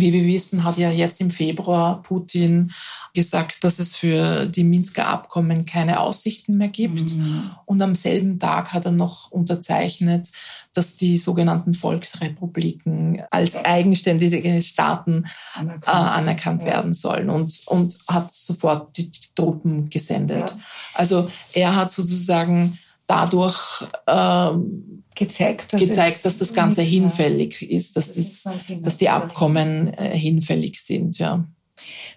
wie 0.00 0.12
wir 0.12 0.24
wissen, 0.24 0.64
hat 0.64 0.78
ja 0.78 0.90
jetzt 0.90 1.20
im 1.20 1.30
Februar 1.30 2.02
Putin 2.02 2.70
gesagt, 3.14 3.64
dass 3.64 3.78
es 3.78 3.96
für 3.96 4.46
die 4.46 4.64
Minsker 4.64 5.06
Abkommen 5.06 5.64
keine 5.64 6.00
Aussichten 6.00 6.56
mehr 6.56 6.68
gibt. 6.68 7.14
Mhm. 7.14 7.50
Und 7.64 7.82
am 7.82 7.94
selben 7.94 8.38
Tag 8.38 8.72
hat 8.72 8.84
er 8.84 8.92
noch 8.92 9.30
unterzeichnet, 9.30 10.30
dass 10.74 10.96
die 10.96 11.18
sogenannten 11.18 11.74
Volksrepubliken 11.74 13.22
als 13.30 13.56
eigenständige 13.56 14.62
Staaten 14.62 15.24
anerkannt, 15.54 15.86
äh, 15.86 15.90
anerkannt 15.90 16.62
ja. 16.62 16.68
werden 16.68 16.92
sollen 16.92 17.30
und, 17.30 17.60
und 17.66 17.98
hat 18.06 18.32
sofort 18.32 18.96
die 18.96 19.10
Truppen 19.34 19.90
gesendet. 19.90 20.50
Ja. 20.50 20.58
Also 20.94 21.30
er 21.52 21.74
hat 21.74 21.90
sozusagen 21.90 22.78
dadurch 23.08 23.84
ähm, 24.06 25.02
gezeigt, 25.16 25.72
dass, 25.72 25.80
gezeigt, 25.80 26.24
dass 26.24 26.38
das 26.38 26.54
Ganze 26.54 26.82
hinfällig 26.82 27.60
ist, 27.62 27.96
dass, 27.96 28.14
das, 28.14 28.44
dass 28.80 28.96
die 28.98 29.08
Abkommen 29.08 29.92
äh, 29.94 30.16
hinfällig 30.16 30.80
sind. 30.80 31.18
Ja. 31.18 31.44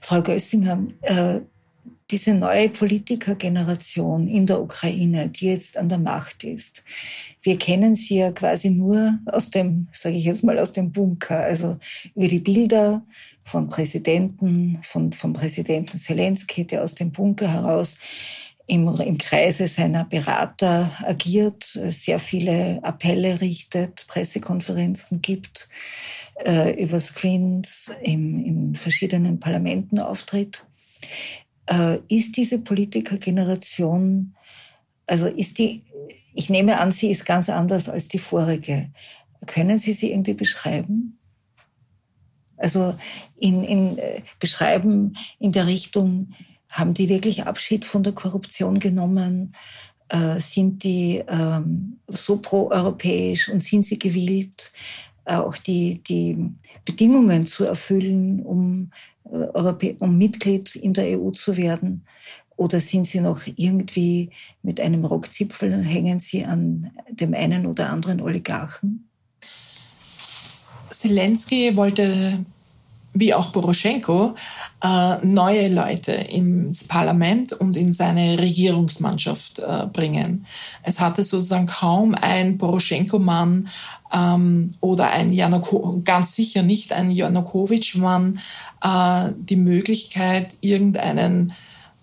Frau 0.01 0.21
Gössinger, 0.21 0.85
äh, 1.01 1.39
diese 2.11 2.33
neue 2.33 2.67
Politikergeneration 2.69 4.27
in 4.27 4.45
der 4.45 4.61
Ukraine, 4.61 5.29
die 5.29 5.45
jetzt 5.45 5.77
an 5.77 5.87
der 5.87 5.97
Macht 5.97 6.43
ist, 6.43 6.83
wir 7.41 7.57
kennen 7.57 7.95
sie 7.95 8.17
ja 8.17 8.31
quasi 8.31 8.69
nur 8.69 9.17
aus 9.25 9.49
dem, 9.49 9.87
sage 9.93 10.17
ich 10.17 10.25
jetzt 10.25 10.43
mal, 10.43 10.59
aus 10.59 10.73
dem 10.73 10.91
Bunker, 10.91 11.39
also 11.39 11.77
über 12.13 12.27
die 12.27 12.39
Bilder 12.39 13.03
von 13.43 13.69
Präsidenten, 13.69 14.79
von, 14.83 15.13
vom 15.13 15.31
Präsidenten 15.33 15.97
Zelensky, 15.97 16.65
der 16.67 16.83
aus 16.83 16.95
dem 16.95 17.11
Bunker 17.11 17.47
heraus 17.47 17.95
im, 18.71 18.87
im 18.87 19.17
Kreise 19.17 19.67
seiner 19.67 20.05
Berater 20.05 20.93
agiert, 21.03 21.77
sehr 21.89 22.19
viele 22.19 22.79
Appelle 22.83 23.41
richtet, 23.41 24.07
Pressekonferenzen 24.07 25.21
gibt, 25.21 25.67
äh, 26.45 26.81
über 26.81 27.01
Screens 27.01 27.91
im, 28.01 28.39
in 28.39 28.75
verschiedenen 28.75 29.41
Parlamenten 29.41 29.99
auftritt. 29.99 30.65
Äh, 31.65 31.97
ist 32.07 32.37
diese 32.37 32.59
Politikergeneration, 32.59 34.37
also 35.05 35.27
ist 35.27 35.59
die, 35.59 35.83
ich 36.33 36.49
nehme 36.49 36.79
an, 36.79 36.93
sie 36.93 37.11
ist 37.11 37.25
ganz 37.25 37.49
anders 37.49 37.89
als 37.89 38.07
die 38.07 38.19
vorige. 38.19 38.89
Können 39.47 39.79
Sie 39.79 39.91
sie 39.91 40.11
irgendwie 40.11 40.35
beschreiben? 40.35 41.19
Also 42.55 42.95
in, 43.37 43.65
in, 43.65 43.97
äh, 43.97 44.21
beschreiben 44.39 45.17
in 45.39 45.51
der 45.51 45.67
Richtung, 45.67 46.33
haben 46.71 46.93
die 46.93 47.09
wirklich 47.09 47.45
Abschied 47.45 47.85
von 47.85 48.03
der 48.03 48.13
Korruption 48.13 48.79
genommen? 48.79 49.53
Äh, 50.09 50.39
sind 50.39 50.83
die 50.83 51.23
ähm, 51.27 51.99
so 52.07 52.37
proeuropäisch 52.37 53.49
und 53.49 53.63
sind 53.63 53.85
sie 53.85 53.99
gewillt, 53.99 54.71
auch 55.25 55.55
die, 55.57 56.01
die 56.03 56.37
Bedingungen 56.83 57.45
zu 57.45 57.65
erfüllen, 57.65 58.41
um, 58.41 58.91
äh, 59.25 59.95
um 59.99 60.17
Mitglied 60.17 60.75
in 60.75 60.93
der 60.93 61.19
EU 61.19 61.31
zu 61.31 61.55
werden? 61.55 62.05
Oder 62.57 62.79
sind 62.79 63.07
Sie 63.07 63.21
noch 63.21 63.41
irgendwie 63.55 64.29
mit 64.61 64.79
einem 64.79 65.03
Rockzipfel, 65.03 65.83
hängen 65.83 66.19
Sie 66.19 66.45
an 66.45 66.91
dem 67.09 67.33
einen 67.33 67.65
oder 67.65 67.89
anderen 67.89 68.21
Oligarchen? 68.21 69.09
Zelensky 70.91 71.75
wollte 71.75 72.45
wie 73.13 73.33
auch 73.33 73.51
Poroschenko, 73.51 74.35
äh, 74.81 75.17
neue 75.25 75.67
Leute 75.67 76.13
ins 76.13 76.85
Parlament 76.85 77.51
und 77.53 77.75
in 77.75 77.91
seine 77.91 78.39
Regierungsmannschaft 78.39 79.59
äh, 79.59 79.87
bringen. 79.91 80.45
Es 80.83 81.01
hatte 81.01 81.23
sozusagen 81.23 81.65
kaum 81.65 82.15
ein 82.15 82.57
Poroschenko-Mann 82.57 83.67
ähm, 84.13 84.71
oder 84.79 85.11
ein 85.11 85.33
Janoko 85.33 86.01
ganz 86.05 86.35
sicher 86.35 86.63
nicht 86.63 86.93
ein 86.93 87.11
Janukowitsch-Mann 87.11 88.39
äh, 88.81 89.33
die 89.37 89.57
Möglichkeit, 89.57 90.57
irgendeinen 90.61 91.51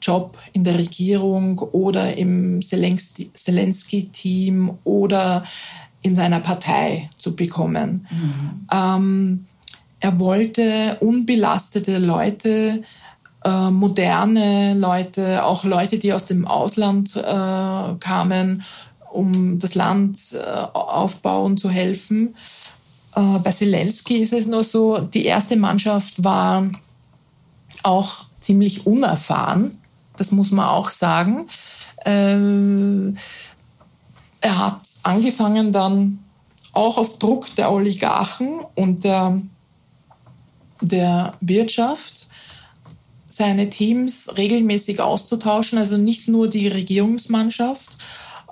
Job 0.01 0.39
in 0.53 0.63
der 0.63 0.79
Regierung 0.79 1.59
oder 1.59 2.17
im 2.17 2.63
Zelensky-Team 2.63 4.79
oder 4.85 5.43
in 6.03 6.15
seiner 6.15 6.39
Partei 6.41 7.11
zu 7.17 7.35
bekommen. 7.35 8.07
Mhm. 8.11 8.67
Ähm, 8.71 9.47
er 10.01 10.21
wollte 10.21 10.97
unbelastete 11.01 11.99
Leute, 11.99 12.83
äh, 13.45 13.71
moderne 13.71 14.75
Leute, 14.75 15.45
auch 15.45 15.65
Leute, 15.65 15.99
die 15.99 16.13
aus 16.13 16.25
dem 16.25 16.47
Ausland 16.47 17.17
äh, 17.17 17.23
kamen, 18.01 18.63
um 19.13 19.59
das 19.59 19.75
Land 19.75 20.35
äh, 20.35 20.45
aufbauen 20.73 21.57
zu 21.57 21.71
helfen. 21.71 22.35
Äh, 23.15 23.39
bei 23.39 23.51
Zelensky 23.51 24.19
ist 24.19 24.33
es 24.33 24.47
nur 24.47 24.65
so, 24.65 24.99
die 24.99 25.25
erste 25.25 25.57
Mannschaft 25.57 26.23
war 26.23 26.69
auch 27.83 28.25
ziemlich 28.41 28.87
unerfahren, 28.87 29.79
das 30.17 30.31
muss 30.31 30.51
man 30.51 30.67
auch 30.67 30.91
sagen. 30.91 31.49
Ähm, 32.05 33.17
er 34.41 34.59
hat 34.59 34.81
angefangen 35.03 35.73
dann 35.73 36.19
auch 36.73 36.99
auf 36.99 37.19
Druck 37.19 37.55
der 37.57 37.73
Oligarchen 37.73 38.61
und 38.75 39.05
der 39.05 39.41
der 40.81 41.35
Wirtschaft 41.41 42.29
seine 43.29 43.71
Teams 43.71 44.31
regelmäßig 44.37 45.01
auszutauschen, 45.01 45.79
also 45.79 45.97
nicht 45.97 46.29
nur 46.29 46.49
die 46.49 46.69
Regierungsmannschaft. 46.69 47.97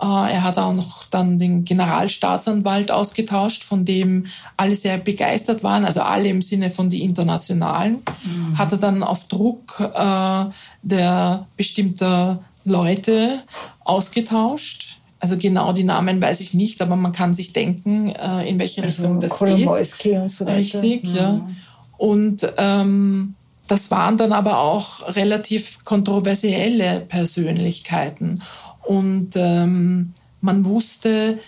Äh, 0.01 0.05
er 0.05 0.43
hat 0.43 0.59
auch 0.59 0.75
noch 0.75 1.05
dann 1.05 1.39
den 1.39 1.65
Generalstaatsanwalt 1.65 2.91
ausgetauscht, 2.91 3.65
von 3.65 3.85
dem 3.85 4.27
alle 4.57 4.75
sehr 4.75 4.99
begeistert 4.99 5.65
waren, 5.65 5.85
also 5.85 6.03
alle 6.03 6.29
im 6.29 6.43
Sinne 6.43 6.71
von 6.71 6.91
die 6.91 7.03
Internationalen. 7.03 8.03
Mhm. 8.23 8.59
Hat 8.59 8.73
er 8.73 8.79
dann 8.79 9.03
auf 9.03 9.27
Druck 9.29 9.81
äh, 9.81 10.45
der 10.83 11.47
bestimmter 11.57 12.45
Leute 12.65 13.41
ausgetauscht. 13.85 14.99
Also 15.19 15.39
genau 15.39 15.73
die 15.73 15.85
Namen 15.85 16.21
weiß 16.21 16.41
ich 16.41 16.53
nicht, 16.53 16.83
aber 16.83 16.95
man 16.95 17.13
kann 17.13 17.33
sich 17.33 17.55
denken, 17.55 18.11
äh, 18.11 18.47
in 18.47 18.59
welche 18.59 18.83
also 18.83 19.03
Richtung 19.03 19.21
das 19.21 19.33
Kolomoisky 19.33 20.11
geht. 20.11 20.21
Und 20.21 20.29
so 20.29 20.45
weiter. 20.45 20.59
Richtig, 20.59 21.05
mhm. 21.05 21.17
ja. 21.17 21.49
Und 21.97 22.47
ähm, 22.57 23.35
das 23.67 23.91
waren 23.91 24.17
dann 24.17 24.33
aber 24.33 24.59
auch 24.59 25.17
relativ 25.17 25.85
kontroversielle 25.85 27.01
Persönlichkeiten. 27.01 28.43
Und 28.85 29.31
ähm, 29.37 30.13
man 30.41 30.65
wusste, 30.65 31.39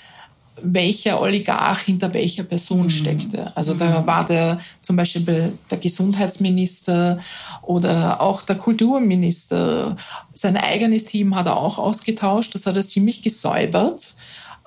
welcher 0.62 1.20
Oligarch 1.20 1.80
hinter 1.80 2.12
welcher 2.14 2.42
Person 2.42 2.84
mhm. 2.84 2.90
steckte. 2.90 3.56
Also 3.56 3.74
da 3.74 4.00
mhm. 4.00 4.06
war 4.06 4.24
der 4.24 4.58
zum 4.82 4.96
Beispiel 4.96 5.52
der 5.70 5.78
Gesundheitsminister 5.78 7.20
oder 7.62 8.20
auch 8.20 8.42
der 8.42 8.56
Kulturminister. 8.56 9.96
Sein 10.34 10.56
eigenes 10.56 11.04
Team 11.04 11.34
hat 11.34 11.46
er 11.46 11.56
auch 11.56 11.78
ausgetauscht. 11.78 12.54
Das 12.54 12.66
hat 12.66 12.76
er 12.76 12.82
ziemlich 12.82 13.22
gesäubert. 13.22 14.14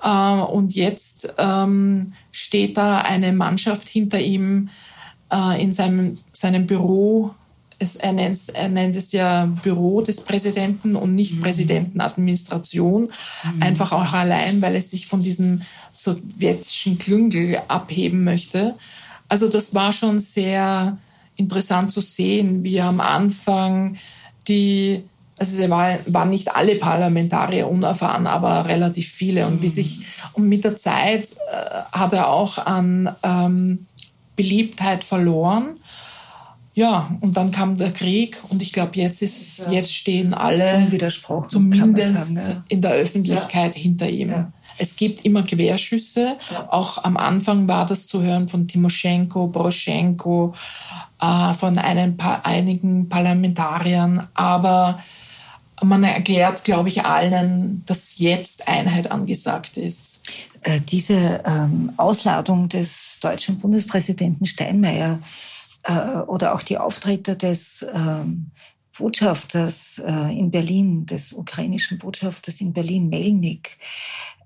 Äh, 0.02 0.08
und 0.08 0.74
jetzt 0.74 1.34
ähm, 1.38 2.14
steht 2.30 2.76
da 2.76 2.98
eine 2.98 3.32
Mannschaft 3.32 3.88
hinter 3.88 4.20
ihm, 4.20 4.70
äh, 5.32 5.62
in 5.62 5.72
seinem, 5.72 6.18
seinem 6.32 6.66
Büro, 6.66 7.34
es, 7.78 7.96
er, 7.96 8.12
nennt, 8.12 8.38
er 8.54 8.68
nennt 8.68 8.94
es 8.94 9.12
ja 9.12 9.46
Büro 9.46 10.02
des 10.02 10.20
Präsidenten 10.20 10.94
und 10.94 11.14
nicht 11.14 11.36
mhm. 11.36 11.40
Präsidentenadministration, 11.40 13.10
mhm. 13.54 13.62
einfach 13.62 13.92
auch 13.92 14.12
allein, 14.12 14.62
weil 14.62 14.76
es 14.76 14.90
sich 14.90 15.06
von 15.08 15.22
diesem 15.22 15.62
sowjetischen 15.92 16.98
Klüngel 16.98 17.58
abheben 17.68 18.22
möchte. 18.24 18.74
Also 19.28 19.48
das 19.48 19.74
war 19.74 19.92
schon 19.92 20.20
sehr 20.20 20.98
interessant 21.36 21.90
zu 21.90 22.00
sehen, 22.00 22.62
wie 22.62 22.80
am 22.80 23.00
Anfang 23.00 23.96
die 24.48 25.02
also 25.38 25.60
es 25.60 25.70
war, 25.70 25.98
waren 26.06 26.30
nicht 26.30 26.54
alle 26.54 26.76
Parlamentarier 26.76 27.68
unerfahren, 27.68 28.28
aber 28.28 28.66
relativ 28.66 29.08
viele. 29.08 29.46
Und 29.48 29.60
wie 29.60 29.66
mhm. 29.66 29.72
sich 29.72 30.06
und 30.34 30.48
mit 30.48 30.62
der 30.62 30.76
Zeit 30.76 31.30
äh, 31.50 31.80
hat 31.90 32.12
er 32.12 32.28
auch 32.28 32.58
an 32.58 33.12
ähm, 33.24 33.86
Beliebtheit 34.36 35.04
verloren. 35.04 35.78
Ja, 36.74 37.16
und 37.20 37.36
dann 37.36 37.50
kam 37.50 37.76
der 37.76 37.92
Krieg 37.92 38.38
und 38.48 38.62
ich 38.62 38.72
glaube, 38.72 38.92
jetzt 38.96 39.20
ist, 39.20 39.58
ja. 39.58 39.72
jetzt 39.72 39.94
stehen 39.94 40.32
alle 40.32 40.88
zumindest 41.48 42.34
sagen, 42.34 42.36
ja. 42.36 42.64
in 42.68 42.80
der 42.80 42.92
Öffentlichkeit 42.92 43.76
ja. 43.76 43.82
hinter 43.82 44.08
ihm. 44.08 44.52
Es 44.78 44.96
gibt 44.96 45.24
immer 45.24 45.42
Querschüsse. 45.42 46.36
Auch 46.68 47.04
am 47.04 47.18
Anfang 47.18 47.68
war 47.68 47.84
das 47.84 48.06
zu 48.06 48.22
hören 48.22 48.48
von 48.48 48.66
Timoschenko, 48.66 49.48
Poroschenko, 49.48 50.54
äh, 51.20 51.52
von 51.54 51.76
einen, 51.78 52.18
einigen 52.18 53.08
Parlamentariern. 53.08 54.28
Aber 54.32 54.98
man 55.82 56.04
erklärt, 56.04 56.64
glaube 56.64 56.88
ich, 56.88 57.04
allen, 57.04 57.82
dass 57.86 58.18
jetzt 58.18 58.68
Einheit 58.68 59.10
angesagt 59.10 59.76
ist. 59.76 60.11
Äh, 60.62 60.80
diese 60.80 61.42
ähm, 61.44 61.92
Ausladung 61.96 62.68
des 62.68 63.18
deutschen 63.20 63.58
Bundespräsidenten 63.58 64.46
Steinmeier 64.46 65.20
äh, 65.82 66.18
oder 66.26 66.54
auch 66.54 66.62
die 66.62 66.78
Auftritte 66.78 67.36
des 67.36 67.84
ähm, 67.92 68.52
Botschafters 68.96 70.00
äh, 70.06 70.38
in 70.38 70.52
Berlin, 70.52 71.06
des 71.06 71.32
ukrainischen 71.32 71.98
Botschafters 71.98 72.60
in 72.60 72.72
Berlin, 72.72 73.08
Melnik, 73.08 73.78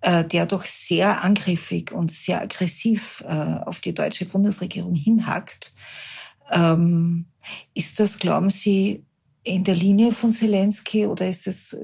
der 0.05 0.47
doch 0.47 0.65
sehr 0.65 1.25
angriffig 1.25 1.91
und 1.91 2.13
sehr 2.13 2.41
aggressiv 2.41 3.25
auf 3.27 3.81
die 3.81 3.95
deutsche 3.95 4.27
Bundesregierung 4.27 4.95
hinhackt. 4.95 5.73
Ähm, 6.53 7.25
ist 7.75 7.99
das, 7.99 8.19
glauben 8.19 8.51
Sie, 8.51 9.03
in 9.43 9.65
der 9.65 9.75
Linie 9.75 10.13
von 10.13 10.33
Zelensky 10.33 11.07
oder 11.07 11.29
ist 11.29 11.49
es, 11.49 11.77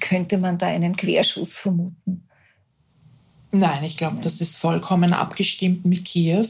könnte 0.00 0.38
man 0.38 0.56
da 0.56 0.68
einen 0.68 0.96
Querschuss 0.96 1.56
vermuten? 1.56 2.24
Nein, 3.54 3.84
ich 3.84 3.96
glaube, 3.96 4.16
das 4.20 4.40
ist 4.40 4.56
vollkommen 4.56 5.12
abgestimmt 5.12 5.86
mit 5.86 6.04
Kiew. 6.04 6.48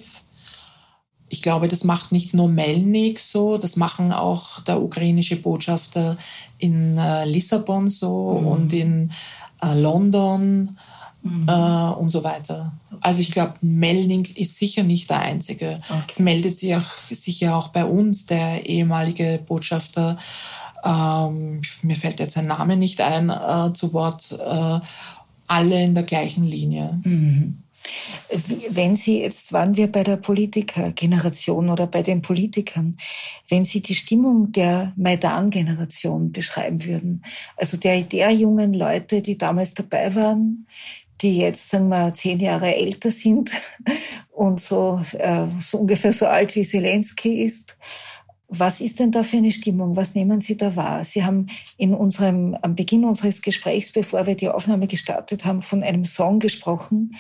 Ich 1.28 1.42
glaube, 1.42 1.68
das 1.68 1.84
macht 1.84 2.12
nicht 2.12 2.32
nur 2.32 2.48
Melnik 2.48 3.20
so, 3.20 3.58
das 3.58 3.76
machen 3.76 4.10
auch 4.10 4.62
der 4.62 4.80
ukrainische 4.80 5.36
Botschafter 5.36 6.16
in 6.58 6.96
äh, 6.96 7.26
Lissabon 7.26 7.90
so 7.90 8.38
mhm. 8.40 8.46
und 8.46 8.72
in 8.72 9.10
äh, 9.60 9.78
London 9.78 10.78
mhm. 11.22 11.46
äh, 11.46 11.90
und 11.90 12.08
so 12.08 12.24
weiter. 12.24 12.72
Also 13.00 13.20
ich 13.20 13.32
glaube, 13.32 13.54
Melnik 13.60 14.38
ist 14.38 14.56
sicher 14.56 14.82
nicht 14.82 15.10
der 15.10 15.20
Einzige. 15.20 15.80
Okay. 15.90 16.04
Es 16.10 16.18
meldet 16.20 16.56
sich 16.56 16.74
auch, 16.74 16.90
sicher 17.10 17.54
auch 17.54 17.68
bei 17.68 17.84
uns 17.84 18.24
der 18.24 18.64
ehemalige 18.64 19.42
Botschafter, 19.44 20.16
ähm, 20.84 21.62
mir 21.82 21.96
fällt 21.96 22.20
jetzt 22.20 22.34
sein 22.34 22.46
Name 22.46 22.76
nicht 22.76 23.00
ein, 23.00 23.30
äh, 23.30 23.72
zu 23.72 23.92
Wort 23.92 24.32
äh, 24.32 24.80
alle 25.54 25.82
in 25.82 25.94
der 25.94 26.02
gleichen 26.02 26.44
Linie. 26.44 27.00
Mhm. 27.04 27.60
Wenn 28.70 28.96
Sie, 28.96 29.20
jetzt 29.20 29.52
waren 29.52 29.76
wir 29.76 29.92
bei 29.92 30.02
der 30.02 30.16
Politikergeneration 30.16 31.68
oder 31.68 31.86
bei 31.86 32.02
den 32.02 32.22
Politikern, 32.22 32.96
wenn 33.50 33.64
Sie 33.64 33.82
die 33.82 33.94
Stimmung 33.94 34.52
der 34.52 34.94
Maidan-Generation 34.96 36.32
beschreiben 36.32 36.82
würden, 36.84 37.22
also 37.56 37.76
der, 37.76 38.00
der 38.02 38.30
jungen 38.30 38.72
Leute, 38.72 39.20
die 39.20 39.36
damals 39.36 39.74
dabei 39.74 40.14
waren, 40.14 40.66
die 41.20 41.38
jetzt, 41.38 41.68
sagen 41.68 41.88
wir, 41.88 42.14
zehn 42.14 42.40
Jahre 42.40 42.74
älter 42.74 43.10
sind 43.10 43.50
und 44.30 44.60
so, 44.60 45.02
äh, 45.18 45.46
so 45.60 45.78
ungefähr 45.78 46.12
so 46.12 46.26
alt 46.26 46.56
wie 46.56 46.64
Zelensky 46.64 47.42
ist, 47.42 47.76
was 48.58 48.80
ist 48.80 49.00
denn 49.00 49.10
da 49.10 49.22
für 49.22 49.38
eine 49.38 49.50
Stimmung? 49.50 49.96
Was 49.96 50.14
nehmen 50.14 50.40
Sie 50.40 50.56
da 50.56 50.76
wahr? 50.76 51.04
Sie 51.04 51.24
haben 51.24 51.46
in 51.76 51.94
unserem, 51.94 52.56
am 52.62 52.74
Beginn 52.74 53.04
unseres 53.04 53.42
Gesprächs, 53.42 53.92
bevor 53.92 54.26
wir 54.26 54.34
die 54.34 54.48
Aufnahme 54.48 54.86
gestartet 54.86 55.44
haben, 55.44 55.62
von 55.62 55.82
einem 55.82 56.04
Song 56.04 56.38
gesprochen, 56.38 57.16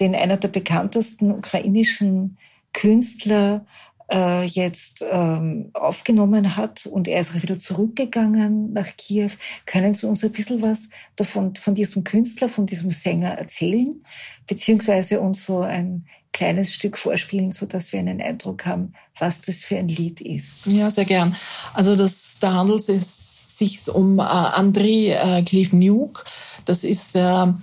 den 0.00 0.14
einer 0.14 0.36
der 0.36 0.48
bekanntesten 0.48 1.30
ukrainischen 1.30 2.38
Künstler 2.72 3.64
äh, 4.10 4.44
jetzt 4.44 5.04
ähm, 5.10 5.70
aufgenommen 5.74 6.56
hat 6.56 6.86
und 6.86 7.08
er 7.08 7.20
ist 7.20 7.34
auch 7.34 7.42
wieder 7.42 7.58
zurückgegangen 7.58 8.72
nach 8.72 8.96
Kiew. 8.96 9.30
Können 9.64 9.94
Sie 9.94 10.06
uns 10.06 10.22
ein 10.22 10.30
bisschen 10.30 10.62
was 10.62 10.88
davon, 11.16 11.54
von 11.56 11.74
diesem 11.74 12.04
Künstler, 12.04 12.48
von 12.48 12.66
diesem 12.66 12.90
Sänger 12.90 13.30
erzählen? 13.30 14.02
Beziehungsweise 14.46 15.20
uns 15.20 15.44
so 15.44 15.60
ein 15.60 16.06
kleines 16.36 16.74
Stück 16.74 16.98
vorspielen, 16.98 17.50
so 17.50 17.64
dass 17.64 17.92
wir 17.94 17.98
einen 17.98 18.20
Eindruck 18.20 18.66
haben, 18.66 18.92
was 19.18 19.40
das 19.40 19.62
für 19.62 19.78
ein 19.78 19.88
Lied 19.88 20.20
ist? 20.20 20.66
Ja, 20.66 20.90
sehr 20.90 21.06
gern. 21.06 21.34
Also 21.72 21.96
das, 21.96 22.36
da 22.38 22.52
handelt 22.52 22.86
es 22.90 23.56
sich 23.56 23.88
um 23.88 24.18
äh, 24.18 24.22
André 24.22 25.14
äh, 25.14 25.42
Cleave-Nuke. 25.42 26.24
Das 26.66 26.84
ist 26.84 27.14
der 27.14 27.56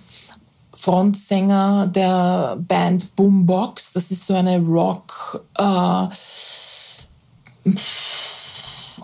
Frontsänger 0.73 1.85
der 1.85 2.57
Band 2.59 3.15
Boombox. 3.15 3.93
Das 3.93 4.09
ist 4.09 4.25
so 4.25 4.33
eine 4.33 4.57
Rock, 4.57 5.45
äh, 5.55 6.07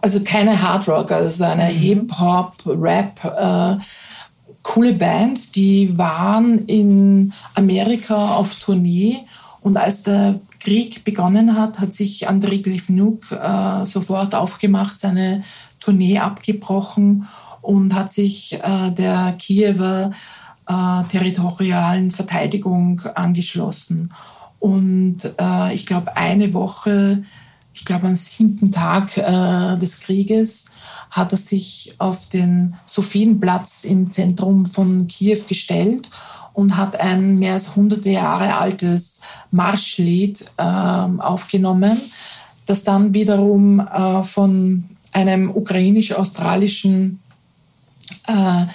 also 0.01 0.23
keine 0.23 0.59
Hard 0.59 0.89
Rock, 0.89 1.11
also 1.11 1.43
eine 1.43 1.71
mhm. 1.71 1.77
Hip-Hop, 1.77 2.53
Rap, 2.65 3.23
äh, 3.23 3.77
coole 4.63 4.93
Band. 4.93 5.55
Die 5.55 5.95
waren 5.95 6.57
in 6.65 7.31
Amerika 7.53 8.33
auf 8.35 8.55
Tournee 8.55 9.19
und 9.61 9.77
als 9.77 10.03
der 10.03 10.39
Krieg 10.59 11.03
begonnen 11.03 11.55
hat, 11.57 11.79
hat 11.79 11.93
sich 11.93 12.27
Andrei 12.27 12.57
Glifnuk 12.57 13.31
äh, 13.31 13.85
sofort 13.85 14.35
aufgemacht, 14.35 14.99
seine 14.99 15.43
Tournee 15.79 16.19
abgebrochen 16.19 17.27
und 17.61 17.93
hat 17.93 18.11
sich 18.11 18.59
äh, 18.63 18.91
der 18.91 19.33
Kiewer 19.37 20.11
äh, 20.67 21.03
territorialen 21.05 22.11
Verteidigung 22.11 23.01
angeschlossen. 23.15 24.13
Und 24.59 25.17
äh, 25.39 25.73
ich 25.73 25.85
glaube, 25.85 26.15
eine 26.15 26.53
Woche, 26.53 27.23
ich 27.73 27.85
glaube 27.85 28.07
am 28.07 28.15
siebten 28.15 28.71
Tag 28.71 29.17
äh, 29.17 29.77
des 29.77 29.99
Krieges, 30.01 30.65
hat 31.09 31.31
er 31.31 31.37
sich 31.37 31.95
auf 31.97 32.29
den 32.29 32.75
Sophienplatz 32.85 33.83
im 33.83 34.11
Zentrum 34.11 34.65
von 34.65 35.07
Kiew 35.07 35.39
gestellt 35.47 36.09
und 36.59 36.75
hat 36.75 36.99
ein 36.99 37.39
mehr 37.39 37.53
als 37.53 37.75
hunderte 37.77 38.09
Jahre 38.09 38.57
altes 38.57 39.21
Marschlied 39.49 40.45
äh, 40.57 40.63
aufgenommen, 40.63 41.97
das 42.65 42.83
dann 42.83 43.13
wiederum 43.13 43.79
äh, 43.79 44.23
von 44.23 44.83
einem 45.13 45.55
ukrainisch-australischen 45.55 47.21
äh, 48.27 48.65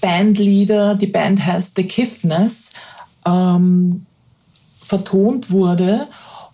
Bandleader, 0.00 0.94
die 0.94 1.08
Band 1.08 1.44
heißt 1.44 1.74
The 1.74 1.84
Kiffness, 1.84 2.72
ähm, 3.26 4.06
vertont 4.80 5.50
wurde. 5.50 6.06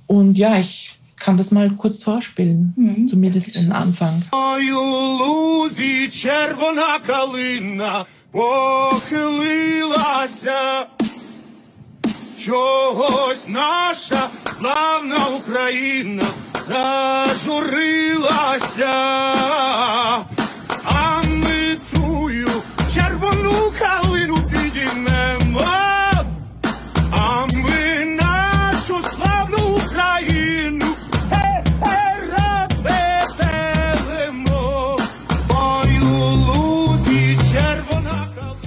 Und 0.07 0.39
ja, 0.39 0.59
ich 0.59 0.99
kann 1.19 1.37
das 1.37 1.51
mal 1.51 1.71
kurz 1.71 2.03
vorspielen, 2.03 2.73
mhm. 2.77 3.09
zumindest 3.09 3.57
den 3.57 3.73
Anfang. 3.73 4.23
похилилася, 8.33 9.57
чогось 12.45 13.49
наша 13.49 14.29
славна 14.59 15.27
Україна 15.27 16.27
зажурилася, 16.69 17.75
а 20.85 21.23
ми 21.27 21.77
тую 21.93 22.49
червону 22.95 23.73
калину 23.79 24.18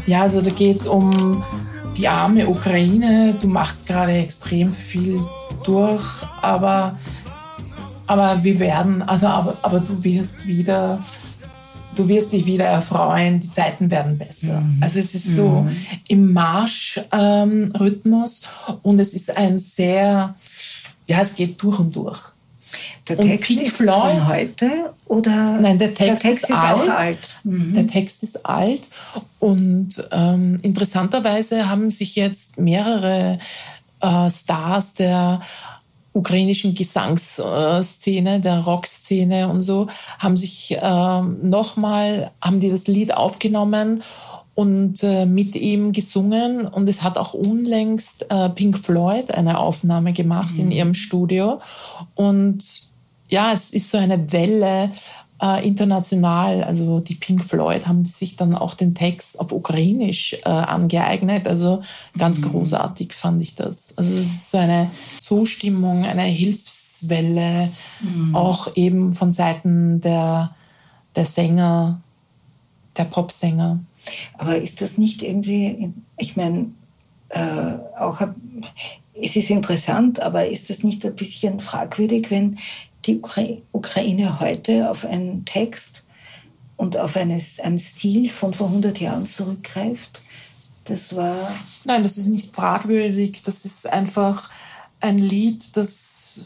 Ja, 0.07 0.23
also 0.23 0.41
da 0.41 0.49
geht 0.49 0.77
es 0.77 0.87
um 0.87 1.43
die 1.97 2.07
arme 2.07 2.47
Ukraine. 2.47 3.35
Du 3.39 3.47
machst 3.47 3.87
gerade 3.87 4.13
extrem 4.13 4.73
viel 4.73 5.19
durch, 5.63 6.01
aber, 6.41 6.97
aber 8.07 8.43
wir 8.43 8.59
werden, 8.59 9.01
also 9.03 9.27
aber, 9.27 9.57
aber 9.61 9.79
du 9.79 10.03
wirst 10.03 10.47
wieder, 10.47 10.99
du 11.95 12.07
wirst 12.07 12.31
dich 12.31 12.45
wieder 12.45 12.65
erfreuen, 12.65 13.39
die 13.39 13.51
Zeiten 13.51 13.91
werden 13.91 14.17
besser. 14.17 14.61
Mhm. 14.61 14.77
Also 14.81 14.99
es 14.99 15.13
ist 15.13 15.35
so 15.35 15.61
mhm. 15.61 15.75
im 16.07 16.33
Marschrhythmus 16.33 18.41
ähm, 18.67 18.77
und 18.81 18.99
es 18.99 19.13
ist 19.13 19.37
ein 19.37 19.57
sehr, 19.57 20.35
ja, 21.07 21.21
es 21.21 21.35
geht 21.35 21.61
durch 21.61 21.79
und 21.79 21.95
durch. 21.95 22.19
Der 23.15 23.25
Text 23.27 23.47
Pink 23.47 23.61
ist 23.63 23.77
Floyd, 23.77 23.91
von 23.91 24.27
heute 24.27 24.93
oder? 25.05 25.59
Nein, 25.59 25.77
der 25.77 25.93
Text, 25.93 26.23
der 26.23 26.31
Text 26.31 26.43
ist, 26.43 26.49
ist, 26.49 26.63
alt. 26.63 26.89
alt. 26.89 27.37
Mhm. 27.43 27.73
Der 27.73 27.87
Text 27.87 28.23
ist 28.23 28.45
alt 28.45 28.87
und 29.39 30.07
ähm, 30.11 30.57
interessanterweise 30.61 31.69
haben 31.69 31.89
sich 31.89 32.15
jetzt 32.15 32.59
mehrere 32.59 33.39
äh, 33.99 34.29
Stars 34.29 34.93
der 34.93 35.41
ukrainischen 36.13 36.75
Gesangsszene, 36.75 38.41
der 38.41 38.59
Rockszene 38.59 39.47
und 39.47 39.61
so, 39.61 39.87
haben 40.19 40.35
sich 40.35 40.77
äh, 40.77 41.21
nochmal, 41.21 42.31
haben 42.41 42.59
die 42.59 42.69
das 42.69 42.87
Lied 42.87 43.13
aufgenommen 43.13 44.03
und 44.53 45.01
äh, 45.03 45.25
mit 45.25 45.55
ihm 45.55 45.93
gesungen. 45.93 46.67
Und 46.67 46.89
es 46.89 47.03
hat 47.03 47.17
auch 47.17 47.33
unlängst 47.33 48.27
äh, 48.29 48.49
Pink 48.49 48.77
Floyd 48.77 49.31
eine 49.31 49.59
Aufnahme 49.59 50.11
gemacht 50.11 50.55
mhm. 50.55 50.59
in 50.59 50.71
ihrem 50.71 50.93
Studio. 50.93 51.61
Und 52.15 52.90
ja, 53.31 53.53
es 53.53 53.71
ist 53.71 53.89
so 53.89 53.97
eine 53.97 54.31
Welle 54.31 54.91
äh, 55.41 55.65
international. 55.65 56.63
Also 56.63 56.99
die 56.99 57.15
Pink 57.15 57.43
Floyd 57.43 57.87
haben 57.87 58.05
sich 58.05 58.35
dann 58.35 58.55
auch 58.55 58.75
den 58.75 58.93
Text 58.93 59.39
auf 59.39 59.51
Ukrainisch 59.51 60.33
äh, 60.33 60.49
angeeignet. 60.49 61.47
Also 61.47 61.81
ganz 62.17 62.39
mhm. 62.39 62.51
großartig 62.51 63.13
fand 63.13 63.41
ich 63.41 63.55
das. 63.55 63.97
Also 63.97 64.13
es 64.13 64.25
ist 64.25 64.51
so 64.51 64.57
eine 64.57 64.91
Zustimmung, 65.19 66.05
eine 66.05 66.23
Hilfswelle, 66.23 67.69
mhm. 68.01 68.35
auch 68.35 68.75
eben 68.75 69.15
von 69.15 69.31
Seiten 69.31 70.01
der, 70.01 70.53
der 71.15 71.25
Sänger, 71.25 72.01
der 72.97 73.05
Popsänger. 73.05 73.79
Aber 74.37 74.57
ist 74.57 74.81
das 74.81 74.97
nicht 74.97 75.23
irgendwie, 75.23 75.93
ich 76.17 76.35
meine, 76.35 76.67
äh, 77.29 77.75
auch 77.97 78.19
es 79.13 79.35
ist 79.35 79.49
interessant, 79.49 80.19
aber 80.21 80.47
ist 80.47 80.69
das 80.69 80.83
nicht 80.83 81.05
ein 81.05 81.15
bisschen 81.15 81.59
fragwürdig, 81.59 82.31
wenn 82.31 82.57
die 83.05 83.17
Ukra 83.17 83.43
Ukraine 83.71 84.39
heute 84.39 84.89
auf 84.89 85.05
einen 85.05 85.45
Text 85.45 86.03
und 86.77 86.97
auf 86.97 87.15
eines, 87.15 87.59
einen 87.59 87.79
Stil 87.79 88.29
von 88.29 88.53
vor 88.53 88.67
100 88.67 88.99
Jahren 88.99 89.25
zurückgreift? 89.25 90.21
Das 90.85 91.15
war. 91.15 91.51
Nein, 91.83 92.03
das 92.03 92.17
ist 92.17 92.27
nicht 92.27 92.55
fragwürdig. 92.55 93.43
Das 93.43 93.65
ist 93.65 93.87
einfach 93.87 94.49
ein 94.99 95.17
Lied, 95.17 95.75
das, 95.75 96.45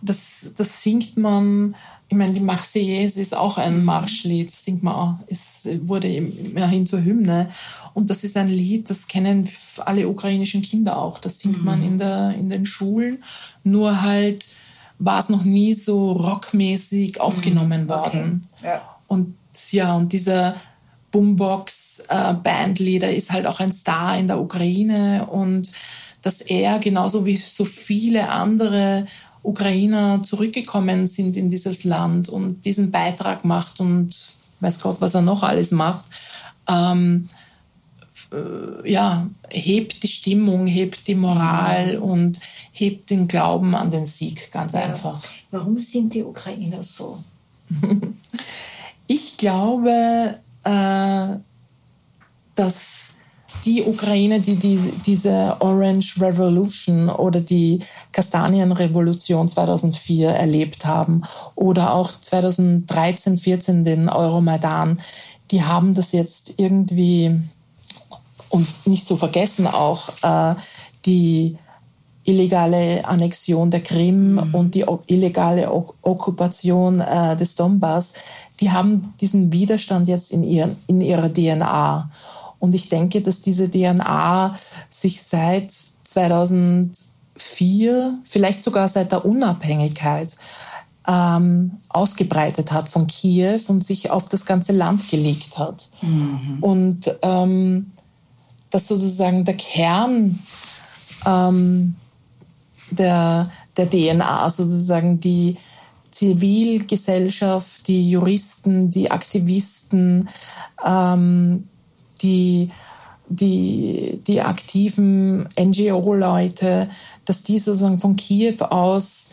das, 0.00 0.52
das 0.56 0.82
singt 0.82 1.16
man 1.16 1.74
ich 2.10 2.16
meine, 2.16 2.32
die 2.32 2.40
Marseillaise 2.40 3.20
ist 3.20 3.36
auch 3.36 3.58
ein 3.58 3.80
mhm. 3.80 3.84
Marschlied, 3.84 4.50
singt 4.50 4.82
man 4.82 4.94
auch, 4.94 5.14
es 5.26 5.68
wurde 5.82 6.08
immerhin 6.08 6.86
zur 6.86 7.04
Hymne. 7.04 7.50
Und 7.92 8.08
das 8.08 8.24
ist 8.24 8.36
ein 8.38 8.48
Lied, 8.48 8.88
das 8.88 9.08
kennen 9.08 9.46
alle 9.84 10.08
ukrainischen 10.08 10.62
Kinder 10.62 10.96
auch. 10.96 11.18
Das 11.18 11.40
singt 11.40 11.58
mhm. 11.58 11.64
man 11.64 11.82
in, 11.82 11.98
der, 11.98 12.34
in 12.34 12.48
den 12.48 12.64
Schulen. 12.64 13.22
Nur 13.62 14.00
halt 14.00 14.48
war 14.98 15.18
es 15.18 15.28
noch 15.28 15.44
nie 15.44 15.74
so 15.74 16.12
rockmäßig 16.12 17.16
mhm. 17.16 17.20
aufgenommen 17.20 17.84
mhm. 17.84 17.88
worden. 17.88 18.46
Okay. 18.58 18.66
Ja. 18.66 18.82
Und 19.06 19.34
ja, 19.70 19.94
und 19.94 20.12
dieser 20.12 20.54
Boombox-Bandleader 21.10 23.08
äh, 23.08 23.16
ist 23.16 23.32
halt 23.32 23.46
auch 23.46 23.60
ein 23.60 23.72
Star 23.72 24.18
in 24.18 24.28
der 24.28 24.40
Ukraine 24.40 25.26
und 25.26 25.72
dass 26.22 26.40
er 26.40 26.78
genauso 26.78 27.26
wie 27.26 27.36
so 27.36 27.64
viele 27.64 28.28
andere 28.28 29.06
Ukrainer 29.42 30.22
zurückgekommen 30.22 31.06
sind 31.06 31.36
in 31.36 31.50
dieses 31.50 31.84
Land 31.84 32.28
und 32.28 32.64
diesen 32.64 32.90
Beitrag 32.90 33.44
macht 33.44 33.80
und 33.80 34.10
weiß 34.60 34.80
Gott, 34.80 35.00
was 35.00 35.14
er 35.14 35.22
noch 35.22 35.42
alles 35.42 35.70
macht, 35.70 36.06
ähm, 36.68 37.28
äh, 38.32 38.90
ja, 38.90 39.28
hebt 39.50 40.02
die 40.02 40.08
Stimmung, 40.08 40.66
hebt 40.66 41.06
die 41.08 41.14
Moral 41.14 41.98
und 41.98 42.38
hebt 42.72 43.10
den 43.10 43.28
Glauben 43.28 43.74
an 43.74 43.90
den 43.90 44.06
Sieg, 44.06 44.52
ganz 44.52 44.72
ja. 44.72 44.80
einfach. 44.80 45.22
Warum 45.50 45.78
sind 45.78 46.14
die 46.14 46.24
Ukrainer 46.24 46.82
so? 46.82 47.18
ich 49.06 49.36
glaube, 49.36 50.38
äh, 50.64 51.28
dass 52.54 53.14
die 53.64 53.82
Ukraine, 53.82 54.40
die 54.40 54.56
diese, 54.56 54.92
diese 55.06 55.56
Orange 55.60 56.20
Revolution 56.20 57.08
oder 57.08 57.40
die 57.40 57.80
Kastanienrevolution 58.12 59.48
2004 59.48 60.30
erlebt 60.30 60.84
haben 60.84 61.22
oder 61.54 61.94
auch 61.94 62.12
2013, 62.20 63.38
14 63.38 63.84
den 63.84 64.08
Euromaidan, 64.08 65.00
die 65.50 65.62
haben 65.62 65.94
das 65.94 66.12
jetzt 66.12 66.54
irgendwie 66.58 67.40
und 68.50 68.66
nicht 68.86 69.06
zu 69.06 69.16
vergessen 69.16 69.66
auch 69.66 70.08
äh, 70.22 70.54
die 71.04 71.56
illegale 72.24 73.06
Annexion 73.06 73.70
der 73.70 73.82
Krim 73.82 74.34
mhm. 74.34 74.54
und 74.54 74.74
die 74.74 74.84
illegale 75.06 75.70
Okkupation 75.70 77.00
äh, 77.00 77.36
des 77.36 77.54
Donbass, 77.54 78.12
die 78.60 78.70
haben 78.70 79.14
diesen 79.20 79.50
Widerstand 79.52 80.08
jetzt 80.08 80.30
in, 80.30 80.42
ihren, 80.42 80.76
in 80.86 81.00
ihrer 81.00 81.32
DNA. 81.32 82.10
Und 82.58 82.74
ich 82.74 82.88
denke, 82.88 83.22
dass 83.22 83.40
diese 83.40 83.70
DNA 83.70 84.54
sich 84.90 85.22
seit 85.22 85.72
2014 85.72 87.08
2004, 87.38 88.18
vielleicht 88.24 88.62
sogar 88.62 88.88
seit 88.88 89.12
der 89.12 89.24
Unabhängigkeit, 89.24 90.36
ähm, 91.06 91.72
ausgebreitet 91.88 92.70
hat 92.72 92.88
von 92.88 93.06
Kiew 93.06 93.60
und 93.68 93.84
sich 93.84 94.10
auf 94.10 94.28
das 94.28 94.44
ganze 94.44 94.72
Land 94.72 95.08
gelegt 95.10 95.58
hat. 95.58 95.88
Mhm. 96.02 96.58
Und 96.60 97.16
ähm, 97.22 97.92
dass 98.70 98.86
sozusagen 98.86 99.44
der 99.44 99.56
Kern 99.56 100.38
ähm, 101.26 101.96
der, 102.90 103.50
der 103.76 103.90
DNA, 103.90 104.50
sozusagen 104.50 105.20
die 105.20 105.56
Zivilgesellschaft, 106.10 107.86
die 107.86 108.10
Juristen, 108.10 108.90
die 108.90 109.10
Aktivisten, 109.10 110.28
ähm, 110.84 111.68
die, 112.22 112.70
die, 113.28 114.20
die 114.26 114.40
aktiven 114.40 115.48
NGO-Leute, 115.58 116.88
dass 117.24 117.42
die 117.42 117.58
sozusagen 117.58 117.98
von 117.98 118.16
Kiew 118.16 118.56
aus 118.60 119.30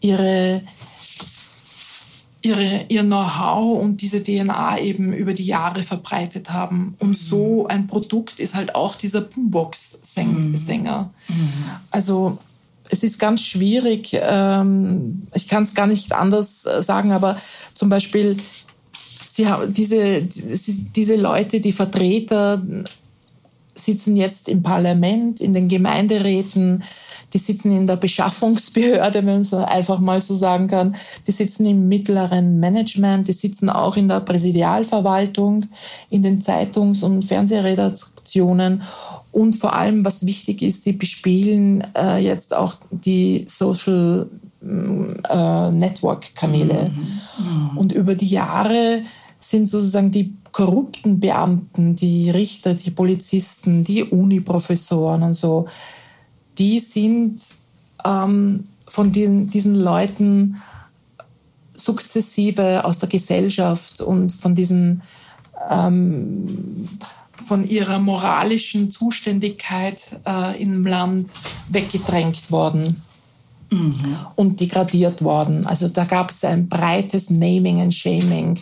ihre 0.00 0.62
ihre, 2.46 2.84
ihr 2.88 3.02
Know-how 3.02 3.82
und 3.82 4.00
diese 4.00 4.22
DNA 4.22 4.78
eben 4.78 5.12
über 5.12 5.34
die 5.34 5.44
Jahre 5.44 5.82
verbreitet 5.82 6.52
haben. 6.52 6.94
Und 7.00 7.10
mhm. 7.10 7.14
so 7.14 7.66
ein 7.66 7.88
Produkt 7.88 8.38
ist 8.38 8.54
halt 8.54 8.74
auch 8.74 8.94
dieser 8.94 9.20
Boombox-Sänger. 9.20 11.10
Mhm. 11.28 11.52
Also 11.90 12.38
es 12.88 13.02
ist 13.02 13.18
ganz 13.18 13.42
schwierig, 13.42 14.10
ähm, 14.12 15.26
ich 15.34 15.48
kann 15.48 15.64
es 15.64 15.74
gar 15.74 15.88
nicht 15.88 16.12
anders 16.12 16.64
äh, 16.66 16.82
sagen, 16.82 17.10
aber 17.10 17.36
zum 17.74 17.88
Beispiel 17.88 18.36
sie 19.26 19.48
haben 19.48 19.74
diese, 19.74 20.22
diese 20.22 21.16
Leute, 21.16 21.60
die 21.60 21.72
Vertreter 21.72 22.62
sitzen 23.76 24.16
jetzt 24.16 24.48
im 24.48 24.62
Parlament, 24.62 25.40
in 25.40 25.54
den 25.54 25.68
Gemeinderäten, 25.68 26.82
die 27.32 27.38
sitzen 27.38 27.76
in 27.76 27.86
der 27.86 27.96
Beschaffungsbehörde, 27.96 29.18
wenn 29.18 29.26
man 29.26 29.40
es 29.40 29.52
einfach 29.52 30.00
mal 30.00 30.22
so 30.22 30.34
sagen 30.34 30.68
kann, 30.68 30.96
die 31.26 31.32
sitzen 31.32 31.66
im 31.66 31.88
mittleren 31.88 32.58
Management, 32.58 33.28
die 33.28 33.32
sitzen 33.32 33.68
auch 33.68 33.96
in 33.96 34.08
der 34.08 34.20
Präsidialverwaltung, 34.20 35.66
in 36.10 36.22
den 36.22 36.40
Zeitungs- 36.40 37.02
und 37.02 37.24
Fernsehredaktionen 37.24 38.82
und 39.32 39.56
vor 39.56 39.74
allem, 39.74 40.04
was 40.04 40.26
wichtig 40.26 40.62
ist, 40.62 40.86
die 40.86 40.92
bespielen 40.92 41.86
äh, 41.94 42.18
jetzt 42.18 42.56
auch 42.56 42.76
die 42.90 43.44
Social 43.46 44.28
äh, 44.62 45.70
Network-Kanäle. 45.70 46.90
Mhm. 46.90 47.20
Mhm. 47.44 47.78
Und 47.78 47.92
über 47.92 48.14
die 48.14 48.28
Jahre 48.28 49.02
sind 49.50 49.66
sozusagen 49.66 50.10
die 50.10 50.34
korrupten 50.52 51.20
Beamten, 51.20 51.96
die 51.96 52.30
Richter, 52.30 52.74
die 52.74 52.90
Polizisten, 52.90 53.84
die 53.84 54.04
Uniprofessoren 54.04 55.22
und 55.22 55.34
so, 55.34 55.66
die 56.58 56.80
sind 56.80 57.42
ähm, 58.04 58.64
von 58.88 59.12
den, 59.12 59.48
diesen 59.50 59.74
Leuten 59.74 60.62
sukzessive 61.74 62.84
aus 62.84 62.98
der 62.98 63.08
Gesellschaft 63.08 64.00
und 64.00 64.32
von 64.32 64.54
diesen 64.54 65.02
ähm, 65.70 66.88
von 67.36 67.68
ihrer 67.68 67.98
moralischen 67.98 68.90
Zuständigkeit 68.90 70.18
äh, 70.26 70.60
im 70.60 70.86
Land 70.86 71.32
weggedrängt 71.68 72.50
worden 72.50 73.02
mhm. 73.70 73.92
und 74.36 74.60
degradiert 74.60 75.22
worden. 75.22 75.66
Also 75.66 75.88
da 75.88 76.04
gab 76.04 76.30
es 76.30 76.44
ein 76.44 76.68
breites 76.68 77.30
Naming 77.30 77.80
and 77.80 77.94
Shaming. 77.94 78.58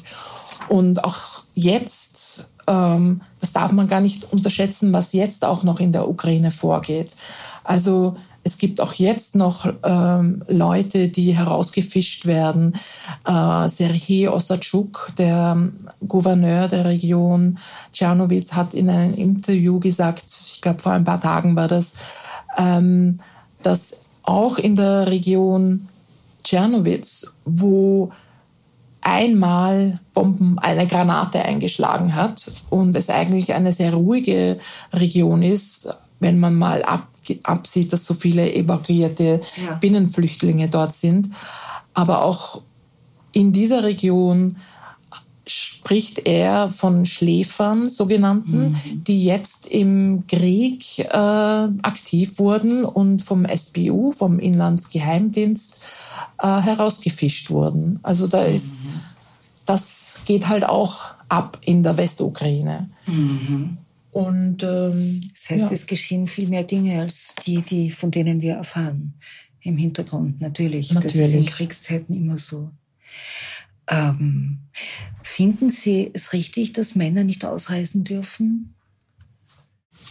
Und 0.68 1.05
auch 1.05 1.44
jetzt, 1.55 2.48
ähm, 2.66 3.22
das 3.40 3.53
darf 3.53 3.72
man 3.72 3.87
gar 3.87 4.00
nicht 4.00 4.33
unterschätzen, 4.33 4.92
was 4.92 5.12
jetzt 5.12 5.44
auch 5.44 5.62
noch 5.62 5.81
in 5.81 5.92
der 5.92 6.09
Ukraine 6.09 6.50
vorgeht. 6.50 7.14
Also 7.62 8.16
es 8.44 8.59
gibt 8.59 8.81
auch 8.81 8.92
jetzt 8.92 9.37
noch 9.37 9.72
ähm, 9.83 10.44
Leute, 10.48 11.09
die 11.09 11.35
herausgefischt 11.35 12.27
werden. 12.27 12.74
Äh, 13.27 13.68
Serhii 13.68 14.29
Ossadchuk, 14.29 15.12
der 15.16 15.57
Gouverneur 16.07 16.68
der 16.68 16.85
Region 16.85 17.59
Tschernowitz, 17.92 18.53
hat 18.53 18.74
in 18.74 18.90
einem 18.90 19.14
Interview 19.14 19.81
gesagt, 19.81 20.27
ich 20.53 20.61
glaube 20.61 20.81
vor 20.81 20.92
ein 20.92 21.05
paar 21.05 21.20
Tagen 21.20 21.57
war 21.57 21.68
das, 21.68 21.94
ähm, 22.59 23.16
dass 23.62 24.03
auch 24.22 24.59
in 24.59 24.77
der 24.77 25.07
Region 25.07 25.88
Tschernowitz, 26.42 27.33
wo 27.46 28.12
einmal 29.05 30.01
Bomben, 30.14 30.59
eine 30.59 30.87
Granate 30.87 31.43
eingeschlagen 31.43 32.14
hat 32.14 32.51
und 32.71 32.97
es 32.97 33.11
eigentlich 33.11 33.55
eine 33.55 33.73
sehr 33.73 33.95
ruhige 33.95 34.59
Region 34.93 35.43
ist, 35.43 35.88
wenn 36.21 36.38
man 36.40 36.55
mal 36.55 36.83
ab, 36.83 37.07
absieht, 37.45 37.93
dass 37.93 38.07
so 38.07 38.14
viele 38.14 38.53
evakuierte 38.53 39.40
ja. 39.64 39.75
Binnenflüchtlinge 39.75 40.69
dort 40.69 40.93
sind. 40.93 41.31
Aber 41.93 42.25
auch 42.25 42.62
in 43.33 43.53
dieser 43.53 43.85
Region 43.85 44.57
spricht 45.46 46.26
er 46.26 46.68
von 46.70 47.04
Schläfern, 47.04 47.88
sogenannten, 47.88 48.70
mhm. 48.70 49.04
die 49.04 49.24
jetzt 49.24 49.66
im 49.66 50.24
Krieg 50.26 50.98
äh, 50.98 51.09
aktiv 51.12 52.38
wurden 52.38 52.85
und 52.85 53.22
vom 53.22 53.46
SBU, 53.46 54.12
vom 54.12 54.38
Inlandsgeheimdienst, 54.38 55.83
äh, 56.40 56.61
herausgefischt 56.61 57.50
wurden. 57.50 57.98
Also 58.02 58.26
da 58.26 58.46
mhm. 58.46 58.54
ist, 58.54 58.88
das 59.66 60.16
geht 60.24 60.48
halt 60.48 60.64
auch 60.64 61.14
ab 61.28 61.59
in 61.62 61.83
der 61.83 61.98
Westukraine. 61.98 62.90
Mhm. 63.07 63.78
Und 64.12 64.62
ähm, 64.62 65.20
das 65.30 65.50
heißt, 65.50 65.66
ja. 65.66 65.72
es 65.72 65.87
geschehen 65.87 66.26
viel 66.26 66.48
mehr 66.48 66.62
Dinge 66.62 67.00
als 67.00 67.35
die, 67.44 67.61
die 67.62 67.90
von 67.90 68.11
denen 68.11 68.40
wir 68.40 68.54
erfahren 68.54 69.14
im 69.61 69.76
Hintergrund. 69.76 70.40
Natürlich, 70.40 70.92
Natürlich. 70.92 71.16
das 71.16 71.28
ist 71.28 71.35
in 71.35 71.44
Kriegszeiten 71.46 72.14
immer 72.14 72.38
so. 72.38 72.70
Ähm, 73.88 74.61
finden 75.23 75.70
Sie 75.70 76.11
es 76.12 76.33
richtig, 76.33 76.73
dass 76.73 76.94
Männer 76.94 77.25
nicht 77.25 77.44
ausreisen 77.44 78.05
dürfen? 78.05 78.75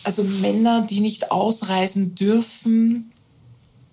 Also 0.04 0.24
Männer, 0.24 0.82
die 0.82 1.00
nicht 1.00 1.32
ausreisen 1.32 2.14
dürfen, 2.16 3.12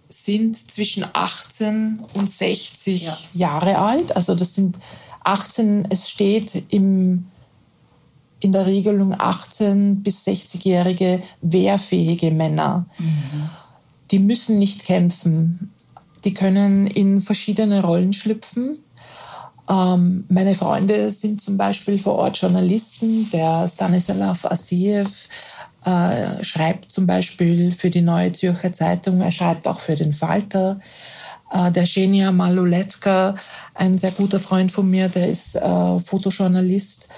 sind 0.09 0.57
zwischen 0.57 1.05
18 1.13 2.01
und 2.15 2.29
60 2.29 3.03
ja. 3.03 3.19
Jahre 3.33 3.79
alt. 3.79 4.17
Also 4.17 4.35
das 4.35 4.55
sind 4.55 4.79
18, 5.23 5.87
es 5.89 6.11
steht 6.11 6.65
im, 6.69 7.27
in 8.41 8.53
der 8.53 8.67
Regelung 8.67 9.15
18 9.19 10.03
bis 10.03 10.27
60-jährige 10.27 11.23
wehrfähige 11.43 12.33
Männer. 12.33 12.87
Mhm. 12.99 13.51
Die 14.11 14.19
müssen 14.19 14.59
nicht 14.59 14.85
kämpfen. 14.85 15.73
Die 16.25 16.35
können 16.35 16.89
in 16.89 17.21
verschiedene 17.21 17.83
Rollen 17.83 18.13
schlüpfen. 18.13 18.81
Ähm, 19.71 20.25
meine 20.29 20.55
Freunde 20.55 21.11
sind 21.13 21.41
zum 21.41 21.57
Beispiel 21.57 21.99
vor 21.99 22.17
Ort 22.17 22.39
Journalisten. 22.39 23.31
Der 23.31 23.69
Stanislav 23.69 24.45
Asiev 24.45 25.29
äh, 25.85 26.43
schreibt 26.43 26.91
zum 26.91 27.07
Beispiel 27.07 27.71
für 27.71 27.91
die 27.91 28.03
Neue 28.03 28.33
Zürcher 28.33 28.73
Zeitung, 28.73 29.21
er 29.21 29.31
schreibt 29.31 29.69
auch 29.69 29.79
für 29.79 29.95
den 29.95 30.13
Falter. 30.13 30.81
Äh, 31.53 31.71
der 31.71 31.85
Genia 31.85 32.33
Maluletka, 32.33 33.37
ein 33.75 33.97
sehr 33.97 34.11
guter 34.11 34.41
Freund 34.41 34.73
von 34.73 34.91
mir, 34.91 35.09
der 35.09 35.29
ist 35.29 35.55
äh, 35.55 35.99
Fotojournalist, 36.01 37.09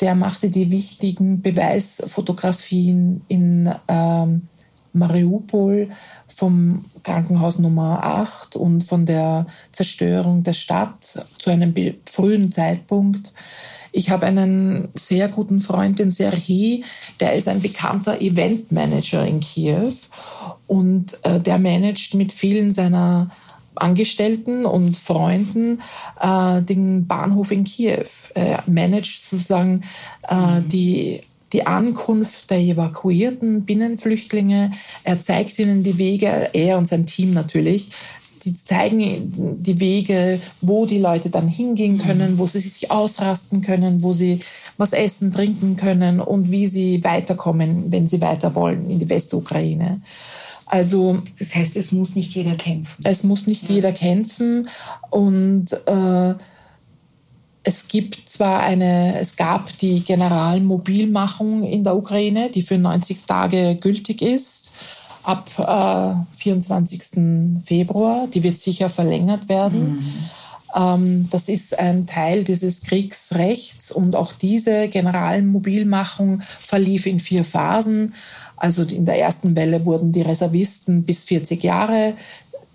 der 0.00 0.14
machte 0.14 0.48
die 0.48 0.70
wichtigen 0.70 1.42
Beweisfotografien 1.42 3.22
in 3.28 3.72
ähm, 3.88 4.48
Mariupol 4.92 5.90
vom 6.26 6.84
Krankenhaus 7.02 7.58
Nummer 7.58 8.02
8 8.02 8.56
und 8.56 8.82
von 8.82 9.06
der 9.06 9.46
Zerstörung 9.72 10.42
der 10.42 10.52
Stadt 10.52 11.24
zu 11.38 11.50
einem 11.50 11.74
frühen 12.06 12.52
Zeitpunkt. 12.52 13.32
Ich 13.92 14.10
habe 14.10 14.26
einen 14.26 14.88
sehr 14.94 15.28
guten 15.28 15.60
Freund, 15.60 15.98
den 15.98 16.10
Serhii, 16.10 16.84
der 17.20 17.34
ist 17.34 17.48
ein 17.48 17.60
bekannter 17.60 18.20
Eventmanager 18.20 19.26
in 19.26 19.40
Kiew 19.40 19.92
und 20.66 21.18
äh, 21.24 21.40
der 21.40 21.58
managt 21.58 22.14
mit 22.14 22.32
vielen 22.32 22.72
seiner 22.72 23.30
Angestellten 23.74 24.66
und 24.66 24.96
Freunden 24.96 25.80
äh, 26.20 26.60
den 26.62 27.06
Bahnhof 27.06 27.50
in 27.50 27.64
Kiew. 27.64 28.08
Er 28.34 28.62
managt 28.66 29.28
sozusagen 29.28 29.82
äh, 30.28 30.60
mhm. 30.60 30.68
die 30.68 31.20
die 31.52 31.66
Ankunft 31.66 32.50
der 32.50 32.58
evakuierten 32.58 33.64
Binnenflüchtlinge. 33.64 34.70
Er 35.04 35.20
zeigt 35.20 35.58
ihnen 35.58 35.82
die 35.82 35.98
Wege, 35.98 36.50
er 36.52 36.78
und 36.78 36.86
sein 36.86 37.06
Team 37.06 37.32
natürlich. 37.32 37.90
Die 38.44 38.54
zeigen 38.54 39.58
die 39.62 39.80
Wege, 39.80 40.40
wo 40.60 40.86
die 40.86 40.98
Leute 40.98 41.28
dann 41.28 41.48
hingehen 41.48 41.98
können, 41.98 42.38
wo 42.38 42.46
sie 42.46 42.60
sich 42.60 42.90
ausrasten 42.90 43.62
können, 43.62 44.02
wo 44.02 44.14
sie 44.14 44.40
was 44.76 44.92
essen, 44.92 45.32
trinken 45.32 45.76
können 45.76 46.20
und 46.20 46.50
wie 46.50 46.66
sie 46.66 47.02
weiterkommen, 47.02 47.90
wenn 47.90 48.06
sie 48.06 48.20
weiter 48.20 48.54
wollen 48.54 48.88
in 48.90 49.00
die 49.00 49.08
Westukraine. 49.08 50.00
Also 50.66 51.18
das 51.38 51.54
heißt, 51.54 51.76
es 51.76 51.92
muss 51.92 52.14
nicht 52.14 52.34
jeder 52.34 52.54
kämpfen. 52.54 53.00
Es 53.04 53.24
muss 53.24 53.46
nicht 53.46 53.68
ja. 53.68 53.76
jeder 53.76 53.92
kämpfen 53.92 54.68
und 55.10 55.72
äh, 55.86 56.34
es 57.68 57.86
gibt 57.86 58.30
zwar 58.30 58.60
eine, 58.60 59.18
es 59.18 59.36
gab 59.36 59.76
die 59.76 60.00
Generalmobilmachung 60.00 61.64
in 61.64 61.84
der 61.84 61.96
Ukraine, 61.96 62.48
die 62.48 62.62
für 62.62 62.78
90 62.78 63.26
Tage 63.26 63.76
gültig 63.76 64.22
ist, 64.22 64.70
ab 65.22 65.50
äh, 65.58 66.38
24. 66.38 67.62
Februar. 67.62 68.26
Die 68.32 68.42
wird 68.42 68.56
sicher 68.56 68.88
verlängert 68.88 69.50
werden. 69.50 69.96
Mhm. 69.96 70.14
Ähm, 70.74 71.28
das 71.30 71.50
ist 71.50 71.78
ein 71.78 72.06
Teil 72.06 72.42
dieses 72.42 72.80
Kriegsrechts 72.80 73.92
und 73.92 74.16
auch 74.16 74.32
diese 74.32 74.88
Generalmobilmachung 74.88 76.40
verlief 76.40 77.04
in 77.04 77.20
vier 77.20 77.44
Phasen. 77.44 78.14
Also 78.56 78.82
in 78.82 79.04
der 79.04 79.20
ersten 79.20 79.54
Welle 79.56 79.84
wurden 79.84 80.10
die 80.10 80.22
Reservisten 80.22 81.02
bis 81.02 81.24
40 81.24 81.62
Jahre 81.62 82.14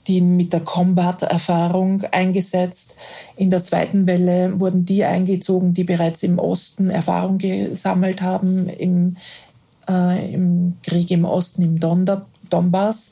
die 0.08 0.22
mit 0.22 0.54
der 0.54 0.60
Combat-Erfahrung 0.62 2.04
eingesetzt. 2.12 2.98
In 3.36 3.50
der 3.50 3.64
zweiten 3.64 4.06
Welle 4.06 4.60
wurden 4.60 4.86
die 4.86 5.04
eingezogen, 5.04 5.74
die 5.74 5.84
bereits 5.84 6.24
im 6.24 6.40
Osten 6.40 6.90
Erfahrung 6.90 7.38
gesammelt 7.38 8.22
haben, 8.22 8.68
im, 8.68 9.18
äh, 9.88 10.34
im 10.34 10.78
Krieg 10.84 11.12
im 11.12 11.26
Osten, 11.26 11.62
im 11.62 11.80
Donbass. 11.80 13.12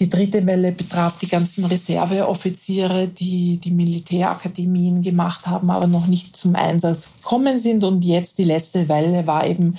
Die 0.00 0.08
dritte 0.08 0.46
Welle 0.46 0.72
betraf 0.72 1.18
die 1.18 1.28
ganzen 1.28 1.66
Reserveoffiziere, 1.66 3.08
die 3.08 3.58
die 3.58 3.70
Militärakademien 3.70 5.02
gemacht 5.02 5.46
haben, 5.46 5.70
aber 5.70 5.86
noch 5.86 6.06
nicht 6.06 6.34
zum 6.34 6.56
Einsatz 6.56 7.10
gekommen 7.16 7.58
sind. 7.58 7.84
Und 7.84 8.02
jetzt 8.02 8.38
die 8.38 8.44
letzte 8.44 8.88
Welle 8.88 9.26
war 9.26 9.46
eben 9.46 9.76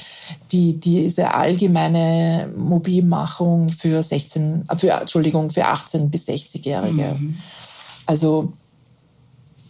die, 0.51 0.79
diese 0.79 1.33
allgemeine 1.33 2.53
Mobilmachung 2.55 3.69
für 3.69 4.03
16, 4.03 4.65
für, 4.77 4.91
Entschuldigung, 4.91 5.49
für 5.49 5.65
18 5.65 6.11
bis 6.11 6.27
60-Jährige. 6.27 7.15
Mhm. 7.19 7.37
Also, 8.05 8.53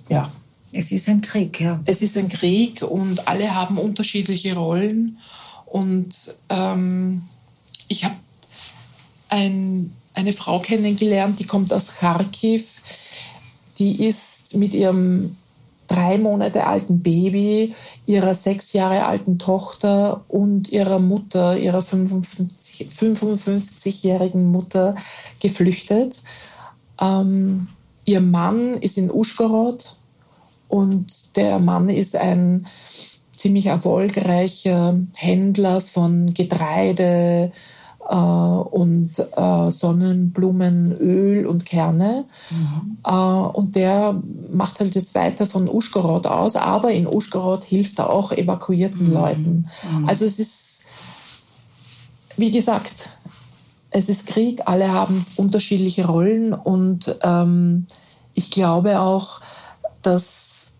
ja. 0.10 0.30
Es 0.74 0.92
ist 0.92 1.08
ein 1.08 1.22
Krieg, 1.22 1.62
ja. 1.62 1.80
Es 1.86 2.02
ist 2.02 2.18
ein 2.18 2.28
Krieg 2.28 2.82
und 2.82 3.26
alle 3.26 3.56
haben 3.56 3.78
unterschiedliche 3.78 4.54
Rollen. 4.56 5.18
Und 5.66 6.36
ähm, 6.50 7.22
ich 7.88 8.04
habe 8.04 8.16
ein 9.30 9.94
eine 10.14 10.34
Frau 10.34 10.60
kennengelernt, 10.60 11.40
die 11.40 11.46
kommt 11.46 11.74
aus 11.74 11.96
Kharkiv. 11.96 12.82
Die 13.78 14.06
ist 14.06 14.56
mit 14.56 14.74
ihrem 14.74 15.38
drei 15.88 16.18
Monate 16.18 16.68
alten 16.68 17.02
Baby, 17.02 17.74
ihrer 18.06 18.34
sechs 18.34 18.74
Jahre 18.74 19.06
alten 19.06 19.40
Tochter 19.40 20.26
und 20.28 20.68
ihrer 20.70 21.00
Mutter, 21.00 21.58
ihrer 21.58 21.80
55-jährigen 21.80 24.52
Mutter 24.52 24.96
geflüchtet. 25.40 26.20
Ähm, 27.00 27.70
ihr 28.06 28.20
Mann 28.22 28.76
ist 28.76 28.98
in 28.98 29.12
Uschgorod 29.12 29.96
und 30.70 31.36
der 31.36 31.60
Mann 31.60 31.90
ist 31.90 32.16
ein 32.16 32.66
ziemlich 33.36 33.66
erfolgreicher 33.66 34.98
Händler 35.18 35.82
von 35.82 36.34
Getreide, 36.34 37.52
und 38.10 39.12
äh, 39.18 39.72
Sonnenblumenöl 39.72 41.46
und 41.46 41.66
Kerne. 41.66 42.26
Mhm. 42.50 42.98
Äh, 43.06 43.12
und 43.12 43.76
der 43.76 44.22
macht 44.52 44.80
halt 44.80 44.96
jetzt 44.96 45.16
weiter 45.16 45.46
von 45.46 45.70
Uschgorod 45.70 46.28
aus, 46.28 46.56
aber 46.56 46.92
in 46.92 47.08
Uschgorod 47.08 47.64
hilft 47.64 48.00
er 48.00 48.10
auch 48.10 48.32
evakuierten 48.32 49.08
mhm. 49.08 49.14
Leuten. 49.14 49.70
Mhm. 49.90 50.10
Also 50.10 50.26
es 50.26 50.40
ist, 50.40 50.84
wie 52.38 52.52
gesagt, 52.52 53.10
es 53.92 54.10
ist 54.10 54.28
Krieg, 54.28 54.62
alle 54.66 54.92
haben 54.92 55.26
unterschiedliche 55.36 56.08
Rollen 56.08 56.54
und 56.54 57.16
ähm, 57.22 57.86
ich 58.34 58.50
glaube 58.50 59.00
auch, 59.02 59.42
dass 60.02 60.74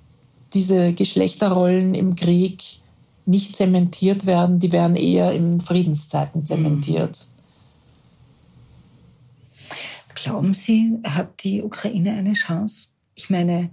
diese 0.54 0.94
Geschlechterrollen 0.94 1.94
im 1.94 2.16
Krieg 2.16 2.81
nicht 3.32 3.56
zementiert 3.56 4.28
werden, 4.28 4.60
die 4.60 4.72
werden 4.72 4.96
eher 4.96 5.32
in 5.32 5.60
Friedenszeiten 5.60 6.46
zementiert. 6.46 7.28
Glauben 10.14 10.54
Sie, 10.54 11.00
hat 11.04 11.44
die 11.44 11.64
Ukraine 11.64 12.14
eine 12.14 12.34
Chance? 12.34 12.90
Ich 13.16 13.32
meine, 13.32 13.72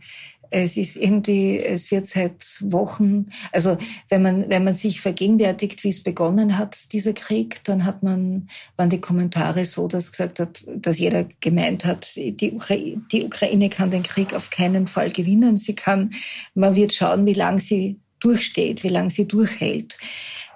es 0.50 0.76
ist 0.76 0.96
irgendwie, 0.96 1.58
es 1.58 1.90
wird 1.90 2.06
seit 2.06 2.42
Wochen, 2.60 3.26
also 3.52 3.76
wenn 4.08 4.22
man, 4.22 4.48
wenn 4.48 4.64
man 4.64 4.74
sich 4.74 5.00
vergegenwärtigt, 5.00 5.84
wie 5.84 5.90
es 5.90 6.02
begonnen 6.02 6.56
hat, 6.56 6.92
dieser 6.92 7.12
Krieg, 7.12 7.62
dann 7.64 7.84
hat 7.84 8.02
man, 8.02 8.48
waren 8.76 8.88
die 8.88 9.00
Kommentare 9.00 9.64
so, 9.64 9.88
dass 9.88 10.10
gesagt 10.10 10.40
hat, 10.40 10.64
dass 10.74 10.98
jeder 10.98 11.26
gemeint 11.40 11.84
hat, 11.84 12.16
die, 12.16 12.52
Ukraine, 12.52 13.02
die 13.12 13.24
Ukraine 13.24 13.68
kann 13.68 13.90
den 13.90 14.02
Krieg 14.02 14.34
auf 14.34 14.50
keinen 14.50 14.86
Fall 14.86 15.10
gewinnen. 15.10 15.58
Sie 15.58 15.74
kann, 15.74 16.12
man 16.54 16.76
wird 16.76 16.94
schauen, 16.94 17.26
wie 17.26 17.34
lange 17.34 17.60
sie 17.60 18.00
durchsteht, 18.20 18.82
wie 18.84 18.88
lange 18.88 19.10
sie 19.10 19.26
durchhält. 19.26 19.98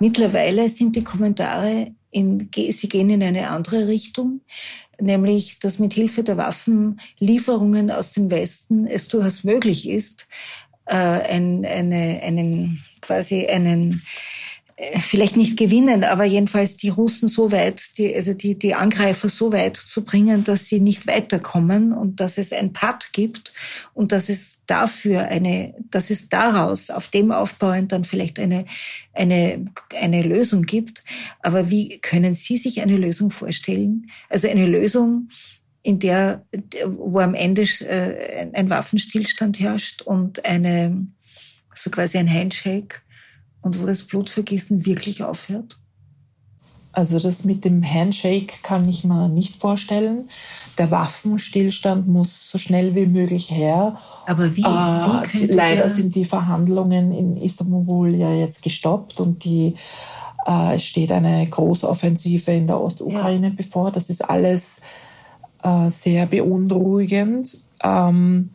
Mittlerweile 0.00 0.68
sind 0.68 0.96
die 0.96 1.04
Kommentare, 1.04 1.92
in, 2.10 2.50
sie 2.54 2.88
gehen 2.88 3.10
in 3.10 3.22
eine 3.22 3.50
andere 3.50 3.88
Richtung, 3.88 4.40
nämlich, 5.00 5.58
dass 5.60 5.78
mit 5.78 5.94
Hilfe 5.94 6.22
der 6.22 6.36
Waffenlieferungen 6.36 7.90
aus 7.90 8.12
dem 8.12 8.30
Westen 8.30 8.86
es 8.86 9.08
durchaus 9.08 9.44
möglich 9.44 9.88
ist, 9.88 10.26
äh, 10.86 10.94
ein, 10.94 11.64
eine, 11.64 12.20
einen, 12.22 12.84
quasi 13.00 13.46
einen 13.46 14.02
vielleicht 14.96 15.36
nicht 15.36 15.56
gewinnen, 15.56 16.04
aber 16.04 16.24
jedenfalls 16.24 16.76
die 16.76 16.88
Russen 16.88 17.28
so 17.28 17.52
weit, 17.52 17.98
die, 17.98 18.14
also 18.14 18.34
die, 18.34 18.58
die 18.58 18.74
Angreifer 18.74 19.28
so 19.28 19.52
weit 19.52 19.76
zu 19.76 20.04
bringen, 20.04 20.44
dass 20.44 20.66
sie 20.68 20.80
nicht 20.80 21.06
weiterkommen 21.06 21.92
und 21.92 22.20
dass 22.20 22.38
es 22.38 22.52
ein 22.52 22.72
Patt 22.72 23.12
gibt 23.12 23.52
und 23.94 24.12
dass 24.12 24.28
es 24.28 24.58
dafür 24.66 25.28
eine, 25.28 25.74
dass 25.90 26.10
es 26.10 26.28
daraus 26.28 26.90
auf 26.90 27.08
dem 27.08 27.32
aufbauend 27.32 27.92
dann 27.92 28.04
vielleicht 28.04 28.38
eine, 28.38 28.64
eine, 29.12 29.64
eine 30.00 30.22
Lösung 30.22 30.62
gibt. 30.62 31.04
Aber 31.40 31.70
wie 31.70 31.98
können 32.00 32.34
Sie 32.34 32.56
sich 32.56 32.80
eine 32.80 32.96
Lösung 32.96 33.30
vorstellen? 33.30 34.10
Also 34.28 34.48
eine 34.48 34.66
Lösung, 34.66 35.28
in 35.82 35.98
der, 35.98 36.46
wo 36.86 37.18
am 37.18 37.34
Ende 37.34 37.62
äh, 37.62 38.48
ein 38.52 38.70
Waffenstillstand 38.70 39.58
herrscht 39.58 40.02
und 40.02 40.44
eine, 40.44 41.06
so 41.74 41.90
quasi 41.90 42.18
ein 42.18 42.32
Handshake 42.32 43.02
und 43.62 43.80
wo 43.80 43.86
das 43.86 44.02
Blutvergießen 44.02 44.84
wirklich 44.84 45.24
aufhört? 45.24 45.78
Also 46.94 47.18
das 47.18 47.44
mit 47.44 47.64
dem 47.64 47.82
Handshake 47.82 48.52
kann 48.62 48.86
ich 48.86 49.02
mir 49.02 49.28
nicht 49.28 49.56
vorstellen. 49.56 50.28
Der 50.76 50.90
Waffenstillstand 50.90 52.06
muss 52.06 52.50
so 52.50 52.58
schnell 52.58 52.94
wie 52.94 53.06
möglich 53.06 53.50
her. 53.50 53.96
Aber 54.26 54.54
wie? 54.54 54.62
wie 54.62 55.44
äh, 55.44 55.54
leider 55.54 55.88
sind 55.88 56.14
die 56.14 56.26
Verhandlungen 56.26 57.12
in 57.12 57.36
Istanbul 57.38 58.14
ja 58.14 58.34
jetzt 58.34 58.62
gestoppt 58.62 59.20
und 59.20 59.44
die 59.44 59.74
äh, 60.44 60.78
steht 60.78 61.12
eine 61.12 61.48
große 61.48 61.88
Offensive 61.88 62.52
in 62.52 62.66
der 62.66 62.78
Ostukraine 62.78 63.48
ja. 63.48 63.54
bevor. 63.56 63.90
Das 63.90 64.10
ist 64.10 64.28
alles 64.28 64.82
äh, 65.62 65.88
sehr 65.88 66.26
beunruhigend. 66.26 67.56
Ähm, 67.82 68.50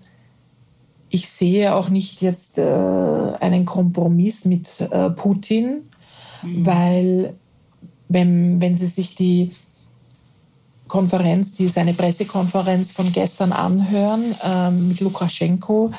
ich 1.09 1.29
sehe 1.29 1.75
auch 1.75 1.89
nicht 1.89 2.21
jetzt 2.21 2.57
äh, 2.57 2.63
einen 2.63 3.65
Kompromiss 3.65 4.45
mit 4.45 4.81
äh, 4.81 5.09
Putin, 5.09 5.89
mhm. 6.43 6.65
weil 6.65 7.35
wenn, 8.09 8.61
wenn 8.61 8.75
Sie 8.75 8.87
sich 8.87 9.15
die 9.15 9.51
Konferenz, 10.87 11.53
die 11.53 11.67
seine 11.67 11.93
Pressekonferenz 11.93 12.91
von 12.91 13.11
gestern 13.11 13.51
anhören 13.51 14.23
äh, 14.43 14.71
mit 14.71 14.99
Lukaschenko. 15.01 15.91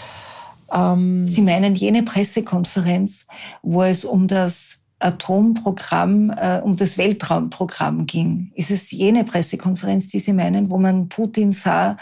Ähm 0.72 1.26
Sie 1.26 1.42
meinen 1.42 1.74
jene 1.74 2.02
Pressekonferenz, 2.02 3.26
wo 3.62 3.82
es 3.82 4.04
um 4.04 4.28
das 4.28 4.78
Atomprogramm, 4.98 6.30
äh, 6.30 6.60
um 6.60 6.76
das 6.76 6.98
Weltraumprogramm 6.98 8.06
ging. 8.06 8.50
Ist 8.54 8.70
es 8.70 8.90
jene 8.90 9.24
Pressekonferenz, 9.24 10.08
die 10.08 10.18
Sie 10.18 10.32
meinen, 10.32 10.70
wo 10.70 10.78
man 10.78 11.08
Putin 11.08 11.52
sah 11.52 11.96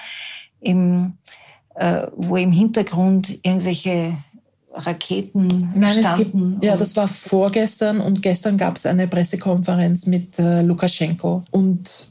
im 0.61 1.15
wo 2.17 2.37
im 2.37 2.53
Hintergrund 2.53 3.39
irgendwelche 3.43 4.17
Raketen 4.73 5.73
Nein, 5.75 5.91
standen. 5.91 6.43
Es 6.43 6.51
gibt, 6.51 6.65
ja, 6.65 6.77
das 6.77 6.97
war 6.97 7.09
vorgestern 7.09 8.01
und 8.01 8.23
gestern 8.23 8.59
gab 8.59 8.77
es 8.77 8.87
eine 8.87 9.09
Pressekonferenz 9.09 10.07
mit 10.07 10.39
äh, 10.39 10.63
Lukaschenko 10.63 11.43
und 11.51 12.09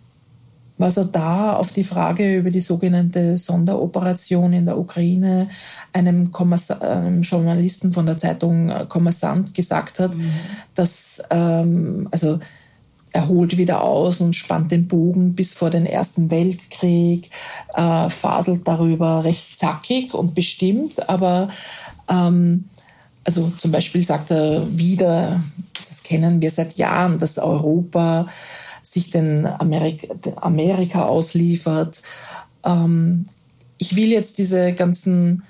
was 0.78 0.97
er 0.97 1.06
da 1.06 1.56
auf 1.56 1.71
die 1.71 1.84
Frage 1.84 2.38
über 2.38 2.49
die 2.49 2.60
sogenannte 2.60 3.38
Sonderoperation 3.38 4.51
in 4.51 4.65
der 4.65 4.78
Ukraine 4.78 5.48
einem, 5.94 6.31
einem 6.81 7.21
Journalisten 7.21 7.94
von 7.94 8.06
der 8.06 8.17
Zeitung 8.17 8.69
äh, 8.69 8.85
Kommersant 8.87 9.54
gesagt 9.54 10.00
hat, 10.00 10.15
mhm. 10.15 10.31
dass 10.73 11.21
ähm, 11.29 12.10
also 12.12 12.40
er 13.16 13.30
holt 13.30 13.58
wieder 13.58 13.82
aus 13.82 14.20
und 14.20 14.36
spannt 14.36 14.72
den 14.72 14.90
Bogen 14.90 15.36
bis 15.36 15.54
vor 15.54 15.70
den 15.70 15.86
Ersten 15.86 16.32
Weltkrieg, 16.32 17.30
äh, 17.74 18.10
faselt 18.10 18.68
darüber 18.68 19.24
recht 19.24 19.58
zackig 19.58 20.13
und 20.13 20.36
bestimmt, 20.36 21.08
aber 21.08 21.50
ähm, 22.10 22.66
also 23.24 23.48
zum 23.58 23.72
Beispiel 23.72 24.04
sagt 24.04 24.32
er 24.32 24.68
wieder, 24.78 25.42
das 25.80 26.04
kennen 26.04 26.42
wir 26.42 26.52
seit 26.52 26.76
Jahren, 26.76 27.18
dass 27.18 27.38
Europa 27.38 28.28
sich 28.82 29.12
den 29.12 29.46
Amerika, 29.46 30.13
Amerika 30.36 31.06
ausliefert. 31.06 32.02
Ähm, 32.66 33.26
ich 33.78 33.96
will 33.96 34.10
jetzt 34.10 34.40
diese 34.40 34.74
ganzen 34.74 35.44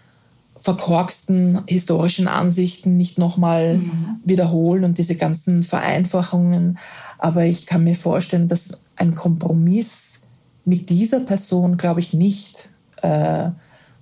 verkorksten 0.66 1.62
historischen 1.68 2.28
Ansichten 2.28 2.98
nicht 2.98 3.20
nochmal 3.20 3.78
mhm. 3.78 4.20
wiederholen 4.24 4.84
und 4.84 4.98
diese 4.98 5.16
ganzen 5.16 5.62
Vereinfachungen. 5.62 6.80
Aber 7.20 7.46
ich 7.46 7.68
kann 7.68 7.84
mir 7.84 7.94
vorstellen, 7.94 8.48
dass 8.48 8.72
ein 8.96 9.14
Kompromiss 9.14 10.22
mit 10.66 10.90
dieser 10.90 11.20
Person, 11.20 11.78
glaube 11.78 12.00
ich, 12.00 12.14
nicht 12.14 12.70
äh, 13.04 13.52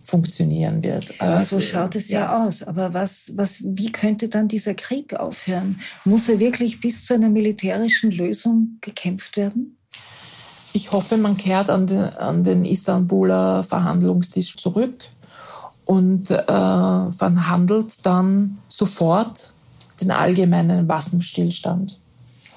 funktionieren 0.01 0.81
wird. 0.83 1.19
Also, 1.19 1.59
so 1.59 1.61
schaut 1.61 1.95
es 1.95 2.07
ja, 2.07 2.21
ja, 2.21 2.47
aus. 2.47 2.63
Aber 2.63 2.93
was, 2.93 3.33
was, 3.35 3.57
wie 3.61 3.91
könnte 3.91 4.29
dann 4.29 4.47
dieser 4.47 4.73
Krieg 4.73 5.13
aufhören? 5.15 5.81
Muss 6.05 6.29
er 6.29 6.39
wirklich 6.39 6.79
bis 6.79 7.05
zu 7.05 7.13
einer 7.13 7.29
militärischen 7.29 8.09
Lösung 8.09 8.77
gekämpft 8.79 9.35
werden? 9.35 9.75
Ich 10.71 10.93
hoffe, 10.93 11.17
man 11.17 11.35
kehrt 11.35 11.69
an 11.69 11.87
den, 11.87 11.99
an 11.99 12.45
den 12.45 12.63
Istanbuler 12.63 13.63
Verhandlungstisch 13.63 14.55
zurück 14.55 15.03
und 15.85 16.31
äh, 16.31 16.45
verhandelt 16.45 18.05
dann 18.05 18.59
sofort 18.67 19.53
den 20.01 20.11
allgemeinen 20.11 20.87
Waffenstillstand. 20.87 21.99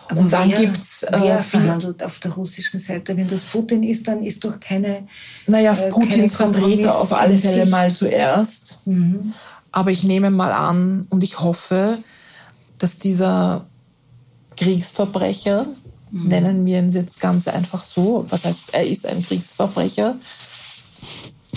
Aber 0.09 0.20
und 0.20 0.33
dann 0.33 0.51
gibt 0.51 0.79
es. 0.79 1.03
Äh, 1.03 1.18
wer 1.20 1.39
verhandelt 1.41 2.03
auf 2.03 2.18
der 2.20 2.33
russischen 2.33 2.79
Seite? 2.79 3.16
Wenn 3.16 3.27
das 3.27 3.43
Putin 3.43 3.83
ist, 3.83 4.07
dann 4.07 4.22
ist 4.22 4.45
doch 4.45 4.61
keine. 4.61 5.09
Naja, 5.47 5.72
äh, 5.72 5.91
Putins 5.91 6.37
Vertreter 6.37 6.97
auf 6.97 7.12
alle 7.12 7.39
Fälle 7.39 7.62
Sicht. 7.62 7.70
mal 7.70 7.91
zuerst. 7.91 8.87
Mhm. 8.87 9.35
Aber 9.72 9.91
ich 9.91 10.05
nehme 10.05 10.31
mal 10.31 10.53
an 10.53 11.07
und 11.11 11.24
ich 11.24 11.41
hoffe, 11.41 11.99
dass 12.79 12.99
dieser 12.99 13.66
Kriegsverbrecher, 14.57 15.66
mhm. 16.11 16.29
nennen 16.29 16.66
wir 16.66 16.79
ihn 16.79 16.91
jetzt 16.91 17.20
ganz 17.20 17.49
einfach 17.49 17.85
so, 17.85 18.24
was 18.29 18.45
heißt, 18.45 18.74
er 18.74 18.87
ist 18.87 19.07
ein 19.07 19.22
Kriegsverbrecher, 19.22 20.16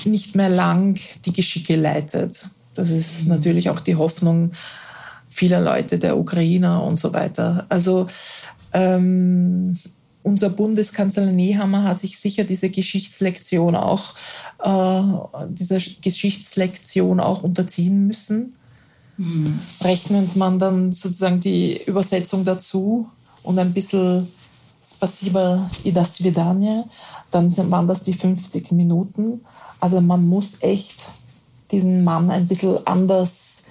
nicht 0.05 0.35
mehr 0.35 0.49
lang 0.49 0.99
die 1.25 1.33
Geschicke 1.33 1.75
leitet. 1.75 2.47
Das 2.75 2.89
ist 2.89 3.23
mhm. 3.23 3.29
natürlich 3.29 3.69
auch 3.69 3.79
die 3.79 3.95
Hoffnung 3.95 4.51
vieler 5.29 5.61
Leute, 5.61 5.99
der 5.99 6.17
Ukrainer 6.17 6.83
und 6.83 6.99
so 6.99 7.13
weiter. 7.13 7.65
Also 7.69 8.07
ähm, 8.73 9.77
unser 10.23 10.49
Bundeskanzler 10.49 11.27
Nehammer 11.27 11.83
hat 11.83 11.99
sich 11.99 12.19
sicher 12.19 12.43
diese 12.43 12.69
Geschichtslektion 12.69 13.75
auch, 13.75 14.15
äh, 14.63 15.47
dieser 15.49 15.77
Geschichtslektion 16.01 17.19
auch 17.19 17.43
unterziehen 17.43 18.07
müssen. 18.07 18.53
Mhm. 19.17 19.59
Rechnet 19.81 20.35
man 20.35 20.59
dann 20.59 20.91
sozusagen 20.91 21.39
die 21.39 21.81
Übersetzung 21.83 22.43
dazu 22.43 23.07
und 23.43 23.59
ein 23.59 23.73
bisschen 23.73 24.27
Spasiba 24.81 25.69
i 25.85 25.91
das 25.91 26.17
dann 27.31 27.71
waren 27.71 27.87
das 27.87 28.03
die 28.03 28.13
50 28.13 28.71
Minuten. 28.71 29.41
Also 29.79 30.01
man 30.01 30.27
muss 30.27 30.61
echt 30.61 31.05
diesen 31.71 32.03
Mann 32.03 32.31
ein 32.31 32.47
bisschen 32.47 32.85
anders 32.85 33.63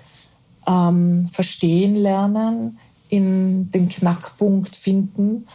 ähm, 0.66 1.28
verstehen 1.28 1.94
lernen, 1.94 2.78
in 3.08 3.70
den 3.70 3.88
Knackpunkt 3.88 4.76
finden 4.76 5.46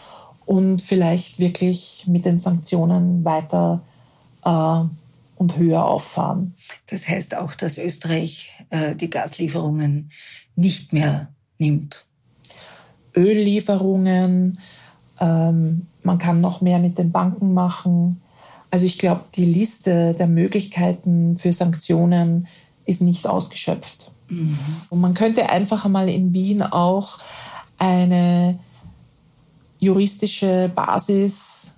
und 0.45 0.81
vielleicht 0.81 1.39
wirklich 1.39 2.05
mit 2.07 2.25
den 2.25 2.37
Sanktionen 2.37 3.23
weiter 3.23 3.81
äh, 4.43 4.83
und 5.35 5.57
höher 5.57 5.85
auffahren. 5.85 6.55
Das 6.89 7.07
heißt 7.07 7.35
auch, 7.37 7.55
dass 7.55 7.77
Österreich 7.77 8.63
äh, 8.69 8.95
die 8.95 9.09
Gaslieferungen 9.09 10.11
nicht 10.55 10.93
mehr 10.93 11.29
nimmt. 11.59 12.05
Öllieferungen, 13.15 14.57
ähm, 15.19 15.87
man 16.01 16.17
kann 16.17 16.41
noch 16.41 16.61
mehr 16.61 16.79
mit 16.79 16.97
den 16.97 17.11
Banken 17.11 17.53
machen. 17.53 18.21
Also 18.73 18.87
ich 18.87 18.97
glaube, 18.97 19.25
die 19.35 19.45
Liste 19.45 20.15
der 20.17 20.25
Möglichkeiten 20.25 21.37
für 21.37 21.53
Sanktionen 21.53 22.47
ist 22.85 23.03
nicht 23.03 23.27
ausgeschöpft. 23.27 24.11
Mhm. 24.29 24.57
Und 24.89 24.99
man 24.99 25.13
könnte 25.13 25.51
einfach 25.51 25.85
einmal 25.85 26.09
in 26.09 26.33
Wien 26.33 26.63
auch 26.63 27.19
eine 27.77 28.57
juristische 29.77 30.71
Basis 30.73 31.75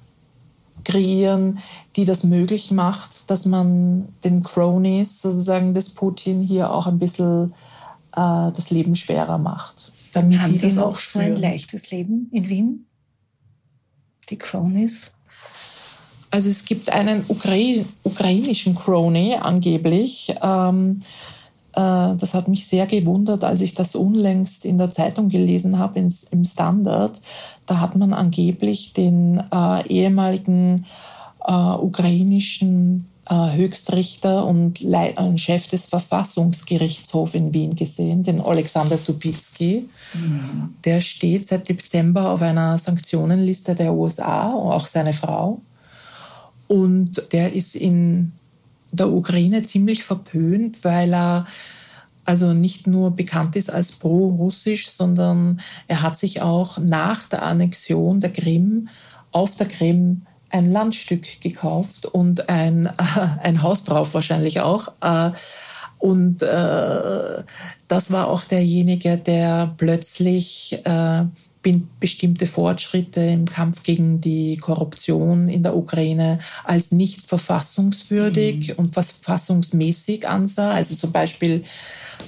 kreieren, 0.86 1.60
die 1.98 2.06
das 2.06 2.24
möglich 2.24 2.72
macht, 2.72 3.30
dass 3.30 3.46
man 3.46 4.08
den 4.24 4.44
Cronies 4.44 5.22
sozusagen 5.22 5.74
des 5.74 5.90
Putin 5.90 6.42
hier 6.44 6.72
auch 6.72 6.88
ein 6.88 6.98
bisschen 6.98 7.52
äh, 8.14 8.54
das 8.54 8.70
Leben 8.70 8.96
schwerer 8.96 9.38
macht. 9.38 9.92
Damit 10.14 10.40
Haben 10.40 10.54
die, 10.54 10.60
das 10.60 10.78
auch 10.78 10.98
so 10.98 11.20
ein 11.20 11.36
leichtes 11.36 11.92
Leben 11.92 12.30
in 12.32 12.48
Wien? 12.48 12.86
Die 14.30 14.38
Cronies? 14.38 15.12
Also 16.36 16.50
es 16.50 16.66
gibt 16.66 16.92
einen 16.92 17.24
Ukrai 17.30 17.86
ukrainischen 18.04 18.76
Crony 18.76 19.38
angeblich. 19.40 20.36
Ähm, 20.44 21.00
äh, 21.72 21.80
das 22.18 22.34
hat 22.34 22.50
mich 22.50 22.68
sehr 22.68 22.88
gewundert, 22.88 23.46
als 23.46 23.62
ich 23.62 23.74
das 23.74 23.96
unlängst 23.96 24.66
in 24.66 24.78
der 24.78 24.92
Zeitung 24.92 25.30
gelesen 25.30 25.80
habe, 25.80 25.98
ins, 25.98 26.24
im 26.24 26.44
Standard. 26.44 27.22
Da 27.66 27.80
hat 27.80 27.96
man 27.96 28.12
angeblich 28.12 28.92
den 28.92 29.44
äh, 29.50 29.88
ehemaligen 29.88 30.86
äh, 31.48 31.54
ukrainischen 31.54 33.08
äh, 33.30 33.56
Höchstrichter 33.56 34.46
und 34.46 34.82
Le 34.82 35.16
äh, 35.16 35.38
Chef 35.38 35.68
des 35.68 35.86
Verfassungsgerichtshofs 35.86 37.34
in 37.34 37.54
Wien 37.54 37.78
gesehen, 37.78 38.24
den 38.24 38.42
Alexander 38.42 39.02
Tupitsky. 39.02 39.88
Mhm. 40.14 40.74
Der 40.84 41.00
steht 41.00 41.48
seit 41.48 41.70
Dezember 41.70 42.32
auf 42.32 42.42
einer 42.42 42.78
Sanktionenliste 42.78 43.74
der 43.74 43.94
USA, 43.94 44.52
auch 44.52 44.88
seine 44.88 45.14
Frau. 45.14 45.62
Und 46.68 47.32
der 47.32 47.54
ist 47.54 47.76
in 47.76 48.32
der 48.92 49.12
Ukraine 49.12 49.64
ziemlich 49.64 50.04
verpönt, 50.04 50.84
weil 50.84 51.14
er 51.14 51.46
also 52.24 52.54
nicht 52.54 52.88
nur 52.88 53.12
bekannt 53.12 53.56
ist 53.56 53.72
als 53.72 53.92
pro-russisch, 53.92 54.90
sondern 54.90 55.62
er 55.88 56.02
hat 56.02 56.18
sich 56.18 56.42
auch 56.42 56.80
nach 56.80 57.26
der 57.26 57.44
Annexion 57.44 58.20
der 58.20 58.34
Krim 58.34 58.90
auf 59.32 59.56
der 59.56 59.68
Krim 59.68 60.24
ein 60.50 60.72
Landstück 60.72 61.42
gekauft 61.42 62.06
und 62.06 62.50
ein, 62.50 62.88
äh, 62.88 62.92
ein 63.44 63.62
Haus 63.62 63.84
drauf 63.84 64.14
wahrscheinlich 64.14 64.62
auch. 64.62 64.94
Äh, 65.02 65.32
und 66.00 66.42
äh, 66.42 67.44
das 67.88 68.12
war 68.12 68.28
auch 68.28 68.44
derjenige, 68.44 69.18
der 69.18 69.74
plötzlich 69.78 70.80
äh, 70.86 71.26
bestimmte 72.00 72.48
Fortschritte 72.48 73.20
im 73.22 73.46
Kampf 73.46 73.84
gegen 73.84 74.20
die 74.22 74.56
Korruption 74.58 75.50
in 75.50 75.62
der 75.64 75.76
Ukraine 75.76 76.40
als 76.64 76.92
nicht 76.92 77.22
verfassungswürdig 77.22 78.70
mhm. 78.70 78.76
und 78.78 78.94
verfassungsmäßig 78.94 80.28
ansah. 80.28 80.72
Also 80.72 80.96
zum 80.96 81.12
Beispiel 81.12 81.64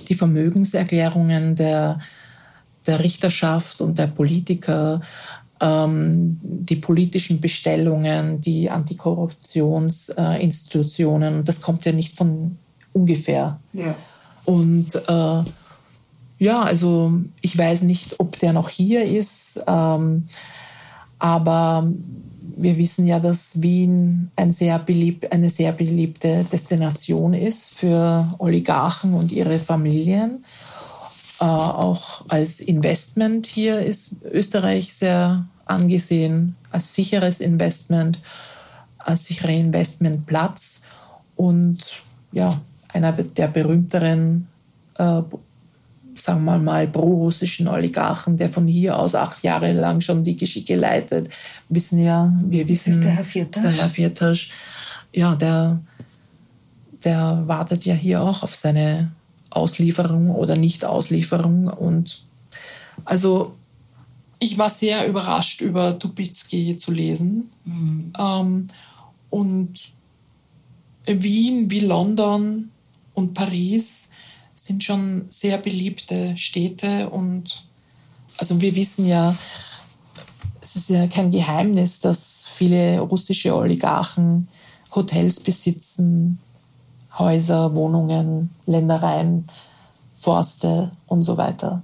die 0.07 0.15
Vermögenserklärungen 0.15 1.55
der, 1.55 1.99
der 2.85 3.03
Richterschaft 3.03 3.81
und 3.81 3.97
der 3.99 4.07
Politiker, 4.07 5.01
ähm, 5.59 6.39
die 6.41 6.77
politischen 6.77 7.41
Bestellungen, 7.41 8.39
die 8.41 8.69
Antikorruptionsinstitutionen. 8.69 11.43
das 11.43 11.61
kommt 11.61 11.85
ja 11.85 11.91
nicht 11.91 12.17
von 12.17 12.57
ungefähr. 12.93 13.59
Ja. 13.73 13.95
Und 14.45 14.95
äh, 14.95 15.43
ja, 16.37 16.61
also 16.61 17.13
ich 17.41 17.57
weiß 17.57 17.81
nicht, 17.83 18.19
ob 18.19 18.37
der 18.39 18.53
noch 18.53 18.69
hier 18.69 19.03
ist, 19.03 19.59
ähm, 19.67 20.27
aber 21.19 21.91
wir 22.57 22.77
wissen 22.77 23.05
ja, 23.07 23.19
dass 23.19 23.61
Wien 23.61 24.31
ein 24.35 24.51
sehr 24.51 24.79
beliebt, 24.79 25.31
eine 25.31 25.49
sehr 25.49 25.71
beliebte 25.71 26.45
Destination 26.51 27.33
ist 27.33 27.73
für 27.73 28.27
Oligarchen 28.39 29.13
und 29.13 29.31
ihre 29.31 29.59
Familien. 29.59 30.43
Äh, 31.39 31.45
auch 31.45 32.25
als 32.29 32.59
Investment 32.59 33.45
hier 33.45 33.79
ist 33.79 34.15
Österreich 34.31 34.93
sehr 34.93 35.45
angesehen, 35.65 36.55
als 36.71 36.95
sicheres 36.95 37.39
Investment, 37.39 38.19
als 38.97 39.25
sicherer 39.25 39.51
Investmentplatz 39.51 40.81
und 41.35 41.79
ja, 42.31 42.59
einer 42.91 43.11
der 43.11 43.47
berühmteren 43.47 44.47
äh, 44.95 45.21
sagen 46.27 46.43
wir 46.43 46.57
mal, 46.57 46.87
pro-russischen 46.87 47.69
Oligarchen, 47.69 48.35
der 48.35 48.49
von 48.49 48.67
hier 48.67 48.99
aus 48.99 49.15
acht 49.15 49.43
Jahre 49.43 49.71
lang 49.71 50.01
schon 50.01 50.25
die 50.25 50.35
Geschicke 50.35 50.75
leitet. 50.75 51.29
Wissen 51.69 52.03
ja, 52.03 52.33
wir 52.43 52.67
wissen. 52.67 52.89
Das 52.89 52.97
ist 52.97 53.05
der 53.05 53.13
Herr 53.13 53.23
Viertasch. 53.23 53.63
Der 53.63 53.71
Herr 53.71 53.89
Viertasch, 53.89 54.51
ja, 55.13 55.35
der, 55.35 55.79
der 57.05 57.43
wartet 57.45 57.85
ja 57.85 57.93
hier 57.93 58.21
auch 58.21 58.43
auf 58.43 58.55
seine 58.55 59.13
Auslieferung 59.51 60.29
oder 60.29 60.57
Nicht-Auslieferung. 60.57 61.69
Und 61.69 62.25
also 63.05 63.55
ich 64.37 64.57
war 64.57 64.69
sehr 64.69 65.07
überrascht 65.07 65.61
über 65.61 65.97
Tupitsky 65.97 66.75
zu 66.75 66.91
lesen. 66.91 67.49
Mhm. 67.63 68.11
Ähm, 68.19 68.67
und 69.29 69.93
Wien 71.05 71.71
wie 71.71 71.79
London 71.79 72.69
und 73.13 73.33
Paris 73.33 74.09
sind 74.67 74.83
schon 74.83 75.25
sehr 75.29 75.57
beliebte 75.57 76.37
Städte 76.37 77.09
und 77.09 77.63
also 78.37 78.59
wir 78.59 78.75
wissen 78.75 79.05
ja, 79.05 79.33
es 80.61 80.75
ist 80.75 80.89
ja 80.89 81.07
kein 81.07 81.31
Geheimnis, 81.31 82.01
dass 82.01 82.45
viele 82.45 82.99
russische 82.99 83.55
Oligarchen 83.55 84.49
Hotels 84.93 85.39
besitzen, 85.39 86.39
Häuser, 87.17 87.73
Wohnungen, 87.73 88.51
Ländereien, 88.65 89.47
Forste 90.13 90.91
und 91.07 91.21
so 91.21 91.37
weiter. 91.37 91.81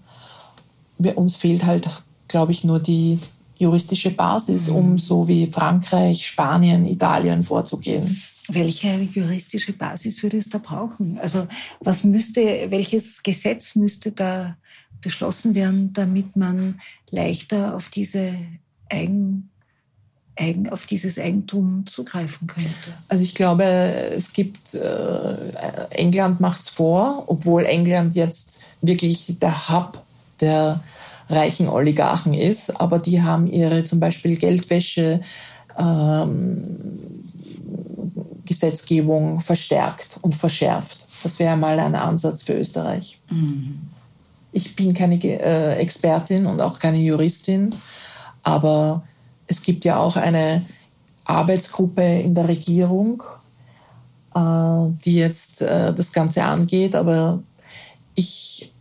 Wir, 0.98 1.18
uns 1.18 1.38
fehlt 1.38 1.66
halt, 1.66 1.88
glaube 2.28 2.52
ich, 2.52 2.64
nur 2.64 2.80
die 2.80 3.20
juristische 3.58 4.12
Basis, 4.12 4.68
um 4.70 4.92
mhm. 4.92 4.98
so 4.98 5.28
wie 5.28 5.46
Frankreich, 5.46 6.28
Spanien, 6.28 6.86
Italien 6.86 7.44
vorzugehen. 7.44 8.22
Welche 8.50 9.00
juristische 9.02 9.74
Basis 9.74 10.22
würde 10.22 10.38
es 10.38 10.50
da 10.50 10.58
brauchen? 10.58 11.18
Also 11.20 11.48
was 11.80 12.04
müsste, 12.04 12.42
welches 12.70 13.24
Gesetz 13.24 13.76
müsste 13.76 14.12
da 14.12 14.58
beschlossen 15.02 15.56
werden, 15.56 15.94
damit 15.94 16.36
man 16.36 16.82
leichter 17.10 17.76
auf 17.76 17.90
diese 17.90 18.34
Eigen, 18.90 19.50
auf 20.72 20.86
dieses 20.86 21.20
Eigentum 21.20 21.86
zugreifen 21.86 22.48
könnte? 22.48 22.70
Also 23.08 23.24
ich 23.24 23.36
glaube, 23.36 23.64
es 23.64 24.34
gibt, 24.34 24.74
äh, 24.74 25.36
England 25.92 26.42
es 26.42 26.70
vor, 26.70 27.24
obwohl 27.28 27.66
England 27.66 28.16
jetzt 28.16 28.64
wirklich 28.82 29.38
der 29.40 29.70
Hub 29.70 30.04
der 30.42 30.84
reichen 31.30 31.70
Oligarchen 31.70 32.34
ist, 32.34 32.82
aber 32.82 33.00
die 33.00 33.22
haben 33.22 33.48
ihre 33.48 33.86
zum 33.86 34.00
Beispiel 34.00 34.36
Geldwäsche 34.36 35.22
ähm, 35.78 36.62
Gesetzgebung 38.46 39.40
verstärkt 39.40 40.18
und 40.22 40.36
verschärft. 40.36 41.06
Das 41.24 41.40
wäre 41.40 41.56
mal 41.56 41.80
ein 41.80 41.96
Ansatz 41.96 42.44
für 42.44 42.54
Österreich. 42.54 43.20
Mhm. 43.30 43.90
Ich 44.52 44.76
bin 44.76 44.94
keine 44.94 45.16
äh, 45.24 45.74
Expertin 45.74 46.46
und 46.46 46.62
auch 46.62 46.78
keine 46.78 46.98
Juristin, 46.98 47.74
aber 48.44 49.04
es 49.48 49.62
gibt 49.62 49.86
ja 49.86 49.98
auch 49.98 50.16
eine 50.16 50.64
Arbeitsgruppe 51.26 52.20
in 52.22 52.36
der 52.36 52.48
Regierung, 52.48 53.24
äh, 54.36 54.90
die 55.06 55.16
jetzt 55.16 55.62
äh, 55.62 55.94
das 55.94 56.12
Ganze 56.12 56.44
angeht, 56.44 56.96
aber 56.96 57.42
ich 58.16 58.74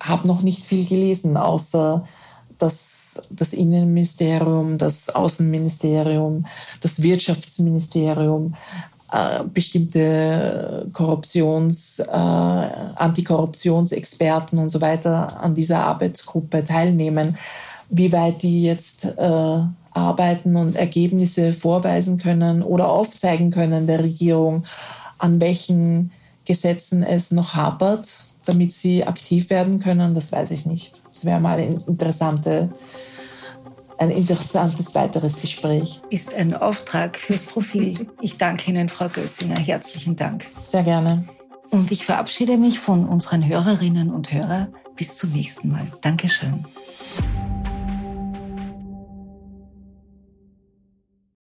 habe 0.00 0.28
noch 0.28 0.42
nicht 0.42 0.62
viel 0.62 0.86
gelesen, 0.86 1.36
außer 1.36 2.06
dass 2.60 3.20
das 3.30 3.52
Innenministerium, 3.52 4.78
das 4.78 5.08
Außenministerium, 5.08 6.46
das 6.80 7.02
Wirtschaftsministerium 7.02 8.54
äh, 9.12 9.42
bestimmte 9.44 10.86
Korruptions, 10.92 11.98
äh, 11.98 12.12
Antikorruptionsexperten 12.12 14.58
und 14.58 14.68
so 14.68 14.80
weiter 14.80 15.40
an 15.40 15.54
dieser 15.54 15.84
Arbeitsgruppe 15.84 16.62
teilnehmen. 16.62 17.36
Wie 17.88 18.12
weit 18.12 18.42
die 18.42 18.62
jetzt 18.62 19.04
äh, 19.04 19.58
arbeiten 19.92 20.54
und 20.54 20.76
Ergebnisse 20.76 21.52
vorweisen 21.52 22.18
können 22.18 22.62
oder 22.62 22.88
aufzeigen 22.88 23.50
können 23.50 23.88
der 23.88 24.04
Regierung, 24.04 24.62
an 25.18 25.40
welchen 25.40 26.12
Gesetzen 26.44 27.02
es 27.02 27.32
noch 27.32 27.54
hapert, 27.54 28.08
damit 28.46 28.72
sie 28.72 29.04
aktiv 29.04 29.50
werden 29.50 29.80
können, 29.80 30.14
das 30.14 30.32
weiß 30.32 30.52
ich 30.52 30.66
nicht. 30.66 31.00
Das 31.20 31.26
wäre 31.26 31.38
mal 31.38 31.58
eine 31.58 31.82
interessante, 31.86 32.70
ein 33.98 34.10
interessantes 34.10 34.94
weiteres 34.94 35.38
Gespräch. 35.38 36.00
Ist 36.08 36.32
ein 36.32 36.54
Auftrag 36.54 37.18
fürs 37.18 37.44
Profil. 37.44 38.08
Ich 38.22 38.38
danke 38.38 38.70
Ihnen, 38.70 38.88
Frau 38.88 39.10
Gössinger. 39.10 39.58
Herzlichen 39.58 40.16
Dank. 40.16 40.46
Sehr 40.62 40.82
gerne. 40.82 41.28
Und 41.68 41.92
ich 41.92 42.06
verabschiede 42.06 42.56
mich 42.56 42.80
von 42.80 43.06
unseren 43.06 43.46
Hörerinnen 43.46 44.10
und 44.10 44.32
Hörern. 44.32 44.74
Bis 44.96 45.18
zum 45.18 45.32
nächsten 45.32 45.68
Mal. 45.68 45.88
Dankeschön. 46.00 46.64